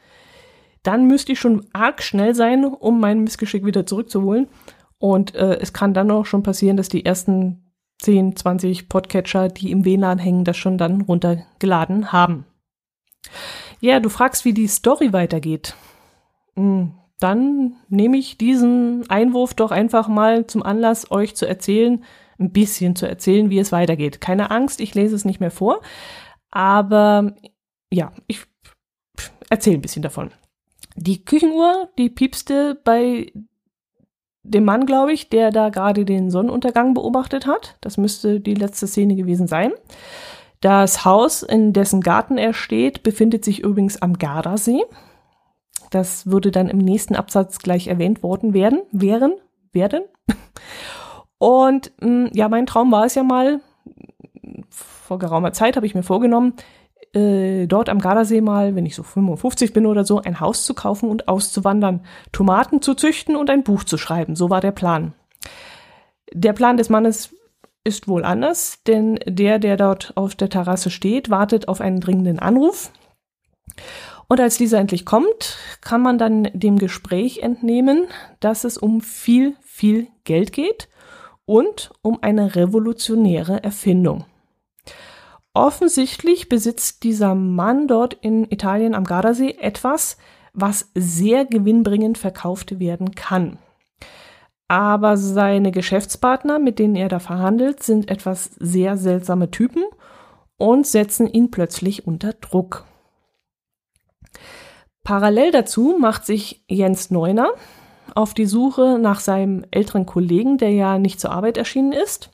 dann 0.88 1.06
müsste 1.06 1.34
ich 1.34 1.40
schon 1.40 1.66
arg 1.74 2.02
schnell 2.02 2.34
sein, 2.34 2.64
um 2.64 3.02
mein 3.02 3.20
Missgeschick 3.20 3.66
wieder 3.66 3.86
zurückzuholen. 3.86 4.48
Und 4.98 5.36
äh, 5.36 5.58
es 5.60 5.74
kann 5.74 5.94
dann 5.94 6.10
auch 6.10 6.26
schon 6.26 6.44
passieren, 6.44 6.78
dass 6.78 6.88
die 6.88 7.06
ersten 7.06 7.74
10, 8.02 8.38
20 8.38 8.88
Podcatcher, 8.88 9.50
die 9.50 9.72
im 9.72 9.84
WLAN 9.84 10.18
hängen, 10.18 10.46
das 10.46 10.56
schon 10.56 10.78
dann 10.78 11.02
runtergeladen 11.02 12.14
haben. 12.14 12.46
Ja, 13.82 14.00
du 14.00 14.08
fragst, 14.08 14.46
wie 14.46 14.54
die 14.54 14.68
Story 14.68 15.12
weitergeht. 15.12 15.76
Hm, 16.56 16.94
dann 17.20 17.76
nehme 17.90 18.16
ich 18.16 18.38
diesen 18.38 19.10
Einwurf 19.10 19.56
doch 19.56 19.72
einfach 19.72 20.08
mal 20.08 20.48
zum 20.48 20.64
Anlass, 20.64 21.12
euch 21.12 21.36
zu 21.36 21.46
erzählen, 21.46 22.02
ein 22.40 22.54
bisschen 22.54 22.96
zu 22.96 23.10
erzählen, 23.10 23.50
wie 23.50 23.60
es 23.60 23.74
weitergeht. 23.74 24.22
Keine 24.22 24.52
Angst, 24.52 24.80
ich 24.80 24.96
lese 24.96 25.16
es 25.16 25.26
nicht 25.26 25.42
mehr 25.42 25.52
vor, 25.52 25.82
aber 26.50 27.36
ja, 27.92 28.14
ich 28.28 28.46
erzähle 29.50 29.80
ein 29.80 29.82
bisschen 29.82 30.04
davon. 30.04 30.32
Die 30.98 31.24
Küchenuhr, 31.24 31.90
die 31.98 32.10
piepste 32.10 32.76
bei 32.84 33.32
dem 34.44 34.66
Mann, 34.66 34.86
glaube 34.86 35.14
ich, 35.14 35.30
der 35.30 35.52
da 35.52 35.70
gerade 35.70 36.06
den 36.06 36.32
Sonnenuntergang 36.32 36.94
beobachtet 36.94 37.46
hat. 37.46 37.78
Das 37.82 37.98
müsste 37.98 38.40
die 38.40 38.56
letzte 38.56 38.88
Szene 38.88 39.16
gewesen 39.16 39.48
sein. 39.48 39.74
Das 40.60 41.06
Haus, 41.06 41.44
in 41.44 41.72
dessen 41.72 42.02
Garten 42.02 42.38
er 42.38 42.54
steht, 42.54 43.04
befindet 43.04 43.46
sich 43.46 43.60
übrigens 43.60 44.02
am 44.02 44.18
Gardasee. 44.18 44.84
Das 45.92 46.28
würde 46.28 46.50
dann 46.52 46.68
im 46.68 46.80
nächsten 46.80 47.16
Absatz 47.16 47.60
gleich 47.60 47.88
erwähnt 47.88 48.24
worden 48.24 48.54
werden, 48.54 48.82
wären, 48.92 49.34
werden. 49.72 50.04
Und 51.38 51.92
mm, 52.02 52.28
ja, 52.34 52.50
mein 52.50 52.66
Traum 52.66 52.92
war 52.92 53.06
es 53.06 53.14
ja 53.14 53.24
mal, 53.24 53.62
vor 54.70 55.20
geraumer 55.20 55.54
Zeit 55.54 55.76
habe 55.76 55.86
ich 55.86 55.94
mir 55.94 56.04
vorgenommen, 56.04 56.54
äh, 57.18 57.68
dort 57.68 57.90
am 57.90 58.00
Gardasee 58.00 58.42
mal, 58.42 58.76
wenn 58.76 58.86
ich 58.86 58.96
so 58.96 59.04
55 59.04 59.74
bin 59.74 59.86
oder 59.86 60.06
so, 60.06 60.22
ein 60.22 60.40
Haus 60.40 60.66
zu 60.66 60.74
kaufen 60.74 61.10
und 61.10 61.28
auszuwandern, 61.28 62.02
Tomaten 62.32 62.82
zu 62.82 62.94
züchten 62.94 63.36
und 63.36 63.50
ein 63.50 63.64
Buch 63.64 63.84
zu 63.84 63.98
schreiben. 63.98 64.36
So 64.36 64.50
war 64.50 64.62
der 64.62 64.72
Plan. 64.72 65.14
Der 66.34 66.54
Plan 66.54 66.78
des 66.78 66.90
Mannes 66.90 67.34
ist 67.84 68.08
wohl 68.08 68.24
anders, 68.24 68.84
denn 68.86 69.20
der, 69.26 69.60
der 69.60 69.78
dort 69.78 70.12
auf 70.16 70.36
der 70.36 70.50
Terrasse 70.50 70.90
steht, 70.90 71.30
wartet 71.30 71.68
auf 71.68 71.82
einen 71.82 72.02
dringenden 72.02 72.40
Anruf. 72.40 72.92
Und 74.28 74.42
als 74.42 74.58
dieser 74.58 74.80
endlich 74.80 75.06
kommt, 75.06 75.58
kann 75.82 76.02
man 76.02 76.18
dann 76.18 76.50
dem 76.54 76.78
Gespräch 76.78 77.40
entnehmen, 77.40 78.08
dass 78.42 78.66
es 78.66 78.78
um 78.78 79.00
viel, 79.02 79.56
viel 79.62 80.08
Geld 80.26 80.52
geht 80.52 80.90
und 81.46 81.92
um 82.02 82.22
eine 82.22 82.56
revolutionäre 82.56 83.64
Erfindung. 83.64 84.26
Offensichtlich 85.58 86.50
besitzt 86.50 87.02
dieser 87.02 87.34
Mann 87.34 87.88
dort 87.88 88.14
in 88.14 88.46
Italien 88.52 88.94
am 88.94 89.06
Gardasee 89.06 89.58
etwas, 89.60 90.18
was 90.54 90.92
sehr 90.94 91.46
gewinnbringend 91.46 92.20
verkauft 92.20 92.80
werden 92.80 93.16
kann. 93.16 93.58
Aber 94.68 95.18
seine 95.18 95.72
Geschäftspartner, 95.72 96.60
mit 96.60 96.78
denen 96.78 96.96
er 96.96 97.10
da 97.10 97.18
verhandelt, 97.18 97.82
sind 97.82 98.12
etwas 98.12 98.52
sehr 98.60 98.98
seltsame 98.98 99.50
Typen 99.50 99.84
und 100.58 100.86
setzen 100.86 101.26
ihn 101.26 101.50
plötzlich 101.50 102.06
unter 102.06 102.34
Druck. 102.34 102.86
Parallel 105.04 105.50
dazu 105.50 105.98
macht 106.00 106.28
sich 106.28 106.64
Jens 106.68 107.10
Neuner 107.10 107.50
auf 108.14 108.36
die 108.36 108.46
Suche 108.46 109.00
nach 109.00 109.22
seinem 109.22 109.66
älteren 109.72 110.06
Kollegen, 110.06 110.60
der 110.60 110.70
ja 110.70 111.00
nicht 111.00 111.20
zur 111.20 111.32
Arbeit 111.32 111.58
erschienen 111.58 111.94
ist 111.94 112.30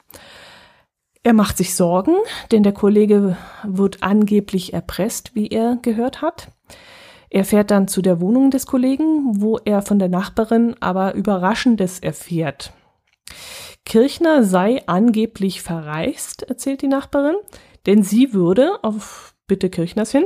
er 1.23 1.33
macht 1.33 1.57
sich 1.57 1.75
Sorgen, 1.75 2.15
denn 2.51 2.63
der 2.63 2.73
Kollege 2.73 3.37
wird 3.63 4.03
angeblich 4.03 4.73
erpresst, 4.73 5.33
wie 5.35 5.47
er 5.47 5.77
gehört 5.81 6.21
hat. 6.21 6.49
Er 7.29 7.45
fährt 7.45 7.71
dann 7.71 7.87
zu 7.87 8.01
der 8.01 8.19
Wohnung 8.19 8.51
des 8.51 8.67
Kollegen, 8.67 9.41
wo 9.41 9.57
er 9.57 9.81
von 9.81 9.99
der 9.99 10.09
Nachbarin 10.09 10.75
aber 10.81 11.15
Überraschendes 11.15 11.99
erfährt. 11.99 12.73
Kirchner 13.85 14.43
sei 14.43 14.83
angeblich 14.85 15.61
verreist, 15.61 16.43
erzählt 16.43 16.81
die 16.81 16.87
Nachbarin, 16.87 17.35
denn 17.85 18.03
sie 18.03 18.33
würde, 18.33 18.83
auf 18.83 19.33
Bitte 19.47 19.69
Kirchners 19.69 20.11
hin, 20.11 20.25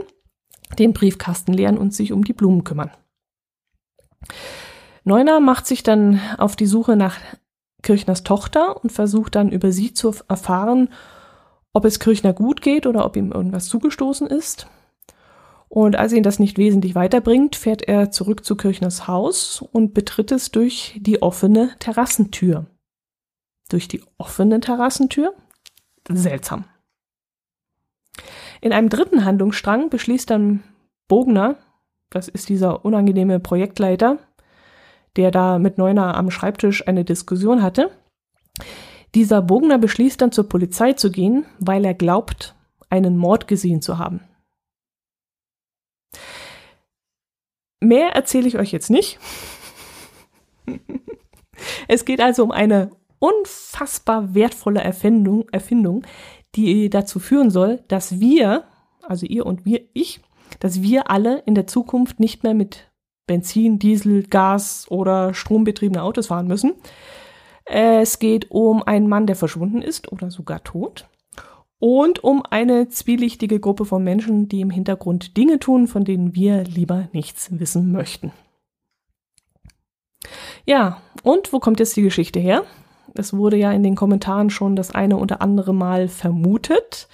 den 0.78 0.94
Briefkasten 0.94 1.54
leeren 1.54 1.78
und 1.78 1.94
sich 1.94 2.12
um 2.12 2.24
die 2.24 2.34
Blumen 2.34 2.64
kümmern. 2.64 2.92
Neuner 5.04 5.40
macht 5.40 5.66
sich 5.66 5.84
dann 5.84 6.20
auf 6.38 6.56
die 6.56 6.66
Suche 6.66 6.96
nach 6.96 7.18
Kirchners 7.84 8.24
Tochter 8.24 8.84
und 8.84 8.92
versucht 8.92 9.36
dann 9.36 9.52
über 9.52 9.72
sie 9.72 9.94
zu 9.94 10.14
erfahren, 10.28 10.90
ob 11.74 11.86
es 11.86 12.00
Kirchner 12.00 12.34
gut 12.34 12.62
geht 12.62 12.88
oder 12.88 13.06
ob 13.06 13.16
ihm 13.16 13.32
irgendwas 13.32 13.68
zugestoßen 13.68 14.28
ist. 14.28 14.68
Und 15.70 15.96
als 15.98 16.14
ihn 16.14 16.24
das 16.24 16.40
nicht 16.40 16.58
wesentlich 16.58 16.96
weiterbringt, 16.96 17.56
fährt 17.56 17.82
er 17.82 18.10
zurück 18.10 18.46
zu 18.46 18.56
Kirchners 18.56 19.08
Haus 19.08 19.62
und 19.62 19.94
betritt 19.94 20.32
es 20.32 20.52
durch 20.52 20.98
die 21.02 21.22
offene 21.22 21.72
Terrassentür. 21.80 22.66
Durch 23.70 23.88
die 23.88 24.02
offene 24.18 24.60
Terrassentür? 24.60 25.34
Seltsam. 26.10 26.66
In 28.62 28.72
einem 28.72 28.90
dritten 28.90 29.26
Handlungsstrang 29.26 29.90
beschließt 29.90 30.30
dann 30.30 30.64
Bogner, 31.08 31.58
das 32.10 32.30
ist 32.30 32.50
dieser 32.50 32.86
unangenehme 32.86 33.40
Projektleiter, 33.40 34.20
der 35.18 35.32
da 35.32 35.60
mit 35.60 35.78
Neuner 35.78 36.16
am 36.16 36.32
Schreibtisch 36.32 36.88
eine 36.88 37.04
Diskussion 37.04 37.62
hatte. 37.62 37.92
Dieser 39.16 39.42
Bogner 39.42 39.78
beschließt 39.78 40.22
dann 40.22 40.32
zur 40.32 40.48
Polizei 40.48 40.94
zu 40.94 41.12
gehen, 41.12 41.46
weil 41.60 41.84
er 41.86 41.94
glaubt, 41.94 42.56
einen 42.90 43.18
Mord 43.18 43.48
gesehen 43.48 43.82
zu 43.82 43.98
haben. 43.98 44.22
Mehr 47.80 48.10
erzähle 48.10 48.48
ich 48.48 48.58
euch 48.58 48.72
jetzt 48.72 48.90
nicht. 48.90 49.20
es 51.88 52.06
geht 52.06 52.22
also 52.22 52.44
um 52.44 52.52
eine 52.52 52.92
unfassbar 53.20 54.36
wertvolle 54.36 54.82
Erfindung, 54.82 55.48
Erfindung, 55.50 56.04
die 56.56 56.90
dazu 56.90 57.20
führen 57.20 57.50
soll, 57.50 57.84
dass 57.88 58.20
wir, 58.20 58.66
also 59.04 59.26
ihr 59.26 59.46
und 59.46 59.66
wir, 59.66 59.82
ich, 59.94 60.22
dass 60.60 60.82
wir 60.82 61.10
alle 61.10 61.40
in 61.46 61.56
der 61.56 61.68
Zukunft 61.68 62.20
nicht 62.20 62.44
mehr 62.44 62.54
mit 62.54 62.87
Benzin, 63.28 63.78
Diesel, 63.78 64.24
Gas 64.24 64.88
oder 64.90 65.34
strombetriebene 65.34 66.02
Autos 66.02 66.28
fahren 66.28 66.48
müssen. 66.48 66.74
Es 67.66 68.20
geht 68.20 68.50
um 68.50 68.82
einen 68.82 69.10
Mann, 69.10 69.28
der 69.28 69.36
verschwunden 69.36 69.82
ist 69.82 70.12
oder 70.12 70.32
sogar 70.32 70.64
tot. 70.64 71.08
Und 71.80 72.24
um 72.24 72.44
eine 72.50 72.90
zwielichtige 72.90 73.60
Gruppe 73.60 73.86
von 73.86 74.04
Menschen, 74.04 74.48
die 74.48 74.62
im 74.62 74.72
Hintergrund 74.72 75.38
Dinge 75.38 75.60
tun, 75.60 75.88
von 75.88 76.06
denen 76.06 76.34
wir 76.34 76.64
lieber 76.64 77.10
nichts 77.12 77.50
wissen 77.60 77.92
möchten. 77.92 78.32
Ja, 80.66 81.02
und 81.24 81.54
wo 81.54 81.60
kommt 81.60 81.80
jetzt 81.80 81.96
die 81.96 82.02
Geschichte 82.02 82.40
her? 82.40 82.64
Es 83.14 83.34
wurde 83.34 83.58
ja 83.58 83.72
in 83.72 83.84
den 83.84 83.96
Kommentaren 83.96 84.50
schon 84.50 84.76
das 84.76 84.94
eine 84.94 85.18
oder 85.18 85.42
andere 85.42 85.74
Mal 85.74 86.08
vermutet. 86.08 87.08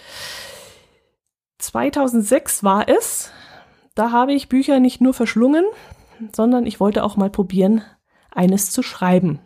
2006 1.60 2.64
war 2.64 2.88
es. 2.88 3.32
Da 3.96 4.12
habe 4.12 4.34
ich 4.34 4.50
Bücher 4.50 4.80
nicht 4.80 5.02
nur 5.02 5.14
verschlungen, 5.14 5.66
sondern 6.36 6.66
ich 6.66 6.80
wollte 6.80 7.04
auch 7.04 7.18
mal 7.18 7.30
probieren, 7.30 7.82
eines 8.32 8.72
zu 8.72 8.84
schreiben. 8.84 9.40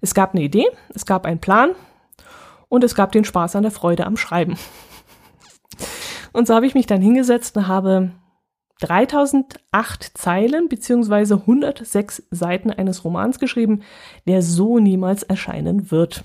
Es 0.00 0.14
gab 0.14 0.34
eine 0.34 0.42
Idee, 0.42 0.66
es 0.94 1.06
gab 1.06 1.26
einen 1.26 1.40
Plan 1.40 1.72
und 2.68 2.84
es 2.84 2.94
gab 2.94 3.12
den 3.12 3.24
Spaß 3.24 3.56
an 3.56 3.62
der 3.62 3.72
Freude 3.72 4.06
am 4.06 4.16
Schreiben. 4.16 4.56
Und 6.32 6.46
so 6.46 6.54
habe 6.54 6.66
ich 6.66 6.74
mich 6.74 6.86
dann 6.86 7.02
hingesetzt 7.02 7.56
und 7.56 7.68
habe 7.68 8.12
3008 8.80 10.18
Zeilen 10.18 10.68
beziehungsweise 10.68 11.34
106 11.34 12.24
Seiten 12.30 12.70
eines 12.70 13.04
Romans 13.04 13.38
geschrieben, 13.38 13.82
der 14.26 14.42
so 14.42 14.78
niemals 14.78 15.22
erscheinen 15.22 15.90
wird. 15.90 16.24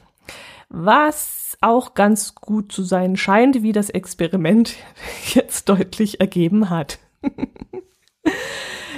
Was 0.69 1.57
auch 1.61 1.93
ganz 1.93 2.35
gut 2.35 2.71
zu 2.71 2.83
sein 2.83 3.15
scheint, 3.15 3.61
wie 3.61 3.71
das 3.71 3.89
Experiment 3.89 4.75
jetzt 5.33 5.69
deutlich 5.69 6.19
ergeben 6.19 6.69
hat. 6.69 6.99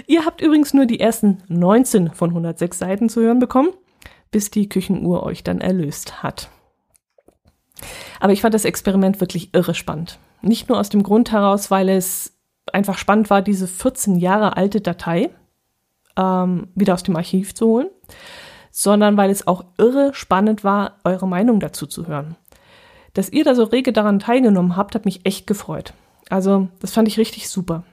Ihr 0.10 0.26
habt 0.26 0.42
übrigens 0.42 0.74
nur 0.74 0.88
die 0.88 1.00
ersten 1.00 1.44
19 1.50 2.16
von 2.16 2.32
106 2.32 2.80
Seiten 2.80 3.10
zu 3.10 3.22
hören 3.22 3.38
bekommen, 3.38 3.70
bis 4.32 4.50
die 4.50 4.68
Küchenuhr 4.68 5.22
euch 5.22 5.44
dann 5.44 5.62
erlöst 5.62 6.24
hat. 6.24 6.50
Aber 8.20 8.34
ich 8.34 8.42
fand 8.42 8.56
das 8.56 8.66
Experiment 8.66 9.22
wirklich 9.22 9.54
irre 9.54 9.76
spannend. 9.76 10.18
Nicht 10.42 10.68
nur 10.68 10.80
aus 10.80 10.90
dem 10.90 11.04
Grund 11.04 11.32
heraus, 11.32 11.70
weil 11.70 11.90
es 11.90 12.36
einfach 12.74 12.98
spannend 12.98 13.30
war, 13.30 13.44
diese 13.44 13.68
14 13.68 14.16
Jahre 14.16 14.58
alte 14.58 14.82
Datei 14.82 15.30
ähm, 16.18 16.70
wieder 16.74 16.96
aus 16.96 17.04
dem 17.04 17.16
Archiv 17.16 17.54
zu 17.54 17.68
holen, 17.68 17.90
sondern 18.72 19.16
weil 19.16 19.30
es 19.30 19.46
auch 19.46 19.64
irre 19.78 20.16
spannend 20.16 20.64
war, 20.64 20.98
eure 21.04 21.28
Meinung 21.28 21.60
dazu 21.60 21.86
zu 21.86 22.08
hören. 22.08 22.36
Dass 23.14 23.32
ihr 23.32 23.44
da 23.44 23.54
so 23.54 23.64
rege 23.64 23.94
daran 23.94 24.18
teilgenommen 24.18 24.76
habt, 24.76 24.96
hat 24.96 25.06
mich 25.06 25.28
echt 25.28 25.46
gefreut. 25.46 25.94
Also, 26.32 26.68
das 26.80 26.94
fand 26.94 27.08
ich 27.08 27.20
richtig 27.20 27.48
super. 27.48 27.84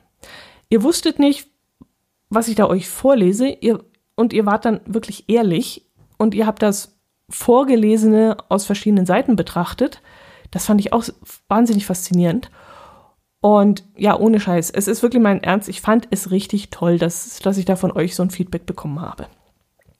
Ihr 0.71 0.83
wusstet 0.83 1.19
nicht, 1.19 1.51
was 2.29 2.49
ich 2.49 2.55
da 2.55 2.67
euch 2.67 2.89
vorlese, 2.89 3.49
ihr, 3.49 3.85
und 4.15 4.33
ihr 4.33 4.47
wart 4.47 4.65
dann 4.65 4.81
wirklich 4.87 5.29
ehrlich 5.29 5.87
und 6.17 6.35
ihr 6.35 6.47
habt 6.47 6.63
das 6.63 6.97
Vorgelesene 7.29 8.37
aus 8.49 8.67
verschiedenen 8.67 9.07
Seiten 9.07 9.37
betrachtet. 9.37 10.01
Das 10.51 10.67
fand 10.67 10.81
ich 10.81 10.93
auch 10.93 11.05
wahnsinnig 11.49 11.87
faszinierend. 11.87 12.51
Und 13.41 13.85
ja, 13.97 14.19
ohne 14.19 14.41
Scheiß, 14.41 14.71
es 14.71 14.89
ist 14.89 15.03
wirklich 15.03 15.23
mein 15.23 15.43
Ernst. 15.43 15.69
Ich 15.69 15.81
fand 15.81 16.09
es 16.11 16.31
richtig 16.31 16.71
toll, 16.71 16.99
dass, 16.99 17.39
dass 17.41 17.59
ich 17.59 17.65
da 17.65 17.77
von 17.77 17.93
euch 17.93 18.15
so 18.15 18.23
ein 18.23 18.31
Feedback 18.31 18.67
bekommen 18.67 19.01
habe. 19.01 19.27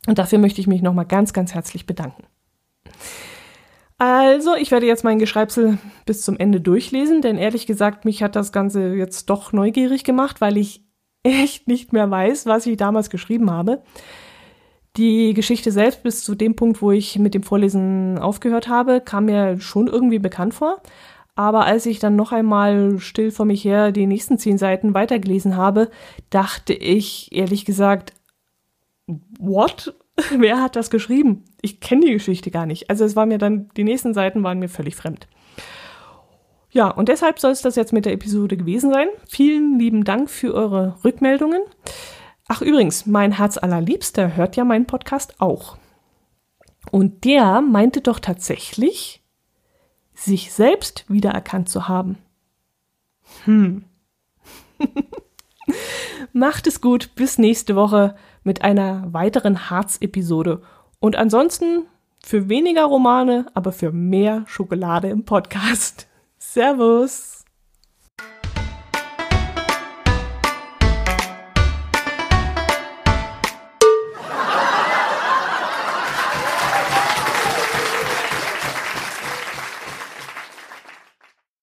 Und 0.07 0.19
dafür 0.19 0.39
möchte 0.39 0.61
ich 0.61 0.67
mich 0.67 0.83
nochmal 0.83 1.07
ganz, 1.07 1.33
ganz 1.33 1.53
herzlich 1.53 1.87
bedanken. 1.87 2.25
Also, 3.99 4.55
ich 4.55 4.71
werde 4.71 4.87
jetzt 4.87 5.05
mein 5.05 5.19
Geschreibsel 5.19 5.79
bis 6.05 6.23
zum 6.23 6.39
Ende 6.39 6.61
durchlesen, 6.61 7.23
denn 7.23 7.39
ehrlich 7.39 7.67
gesagt, 7.67 8.05
mich 8.05 8.23
hat 8.23 8.37
das 8.37 8.53
Ganze 8.53 8.95
jetzt 8.95 9.31
doch 9.31 9.53
neugierig 9.53 10.05
gemacht, 10.05 10.41
weil 10.41 10.59
ich 10.59 10.86
echt 11.27 11.69
nicht 11.69 11.93
mehr 11.93 12.11
weiß, 12.11 12.47
was 12.47 12.67
ich 12.67 12.77
damals 12.77 13.11
geschrieben 13.11 13.51
habe. 13.51 13.83
Die 14.97 15.35
Geschichte 15.35 15.73
selbst 15.73 16.03
bis 16.03 16.25
zu 16.25 16.35
dem 16.35 16.57
Punkt, 16.57 16.81
wo 16.81 16.91
ich 16.91 17.19
mit 17.19 17.35
dem 17.35 17.43
Vorlesen 17.43 18.19
aufgehört 18.19 18.69
habe, 18.69 19.03
kam 19.03 19.27
mir 19.27 19.61
schon 19.61 19.89
irgendwie 19.89 20.19
bekannt 20.19 20.55
vor. 20.55 20.81
Aber 21.35 21.67
als 21.67 21.85
ich 21.85 21.99
dann 21.99 22.17
noch 22.17 22.33
einmal 22.33 22.99
still 22.99 23.31
vor 23.31 23.45
mich 23.45 23.63
her 23.63 23.93
die 23.93 24.07
nächsten 24.07 24.39
zehn 24.39 24.57
Seiten 24.57 24.95
weitergelesen 24.95 25.57
habe, 25.57 25.91
dachte 26.31 26.73
ich 26.73 27.31
ehrlich 27.31 27.67
gesagt, 27.67 28.15
what? 29.39 29.95
Wer 30.39 30.63
hat 30.63 30.77
das 30.77 30.89
geschrieben? 30.89 31.45
Ich 31.61 31.81
kenne 31.81 32.07
die 32.07 32.13
Geschichte 32.13 32.51
gar 32.51 32.65
nicht. 32.65 32.89
Also 32.89 33.05
es 33.05 33.17
war 33.17 33.27
mir 33.27 33.37
dann, 33.37 33.69
die 33.77 33.85
nächsten 33.85 34.15
Seiten 34.15 34.43
waren 34.43 34.59
mir 34.59 34.71
völlig 34.71 34.97
fremd. 34.97 35.29
Ja, 36.77 36.91
und 36.91 37.09
deshalb 37.09 37.39
soll 37.39 37.53
es 37.53 37.63
das 37.63 37.75
jetzt 37.75 37.95
mit 37.95 38.05
der 38.05 38.13
Episode 38.13 38.55
gewesen 38.59 38.93
sein. 38.93 39.09
Vielen 39.27 39.79
lieben 39.79 40.05
Dank 40.05 40.29
für 40.29 40.53
eure 40.53 40.99
Rückmeldungen. 41.07 41.63
Ach 42.49 42.61
übrigens, 42.61 43.07
mein 43.07 43.33
Herz 43.33 43.57
allerliebster 43.57 44.37
hört 44.37 44.57
ja 44.57 44.65
meinen 44.65 44.85
Podcast 44.85 45.41
auch. 45.41 45.79
Und 46.91 47.25
der 47.25 47.63
meinte 47.63 48.03
doch 48.03 48.19
tatsächlich, 48.19 49.25
sich 50.13 50.53
selbst 50.53 51.07
wiedererkannt 51.09 51.71
zu 51.71 51.89
haben. 51.89 52.19
Hm. 53.47 53.87
Macht 56.35 56.67
es 56.67 56.83
gut, 56.83 57.15
bis 57.15 57.39
nächste 57.39 57.75
Woche 57.75 58.17
mit 58.45 58.61
einer 58.61 59.15
weiteren 59.15 59.71
Harz-Episode. 59.71 60.61
Und 61.01 61.17
ansonsten 61.17 61.87
für 62.23 62.51
weniger 62.51 62.85
Romane, 62.85 63.47
aber 63.55 63.73
für 63.73 63.93
mehr 63.93 64.45
Schokolade 64.47 65.09
im 65.09 65.25
Podcast. 65.25 66.07
Servus! 66.57 67.36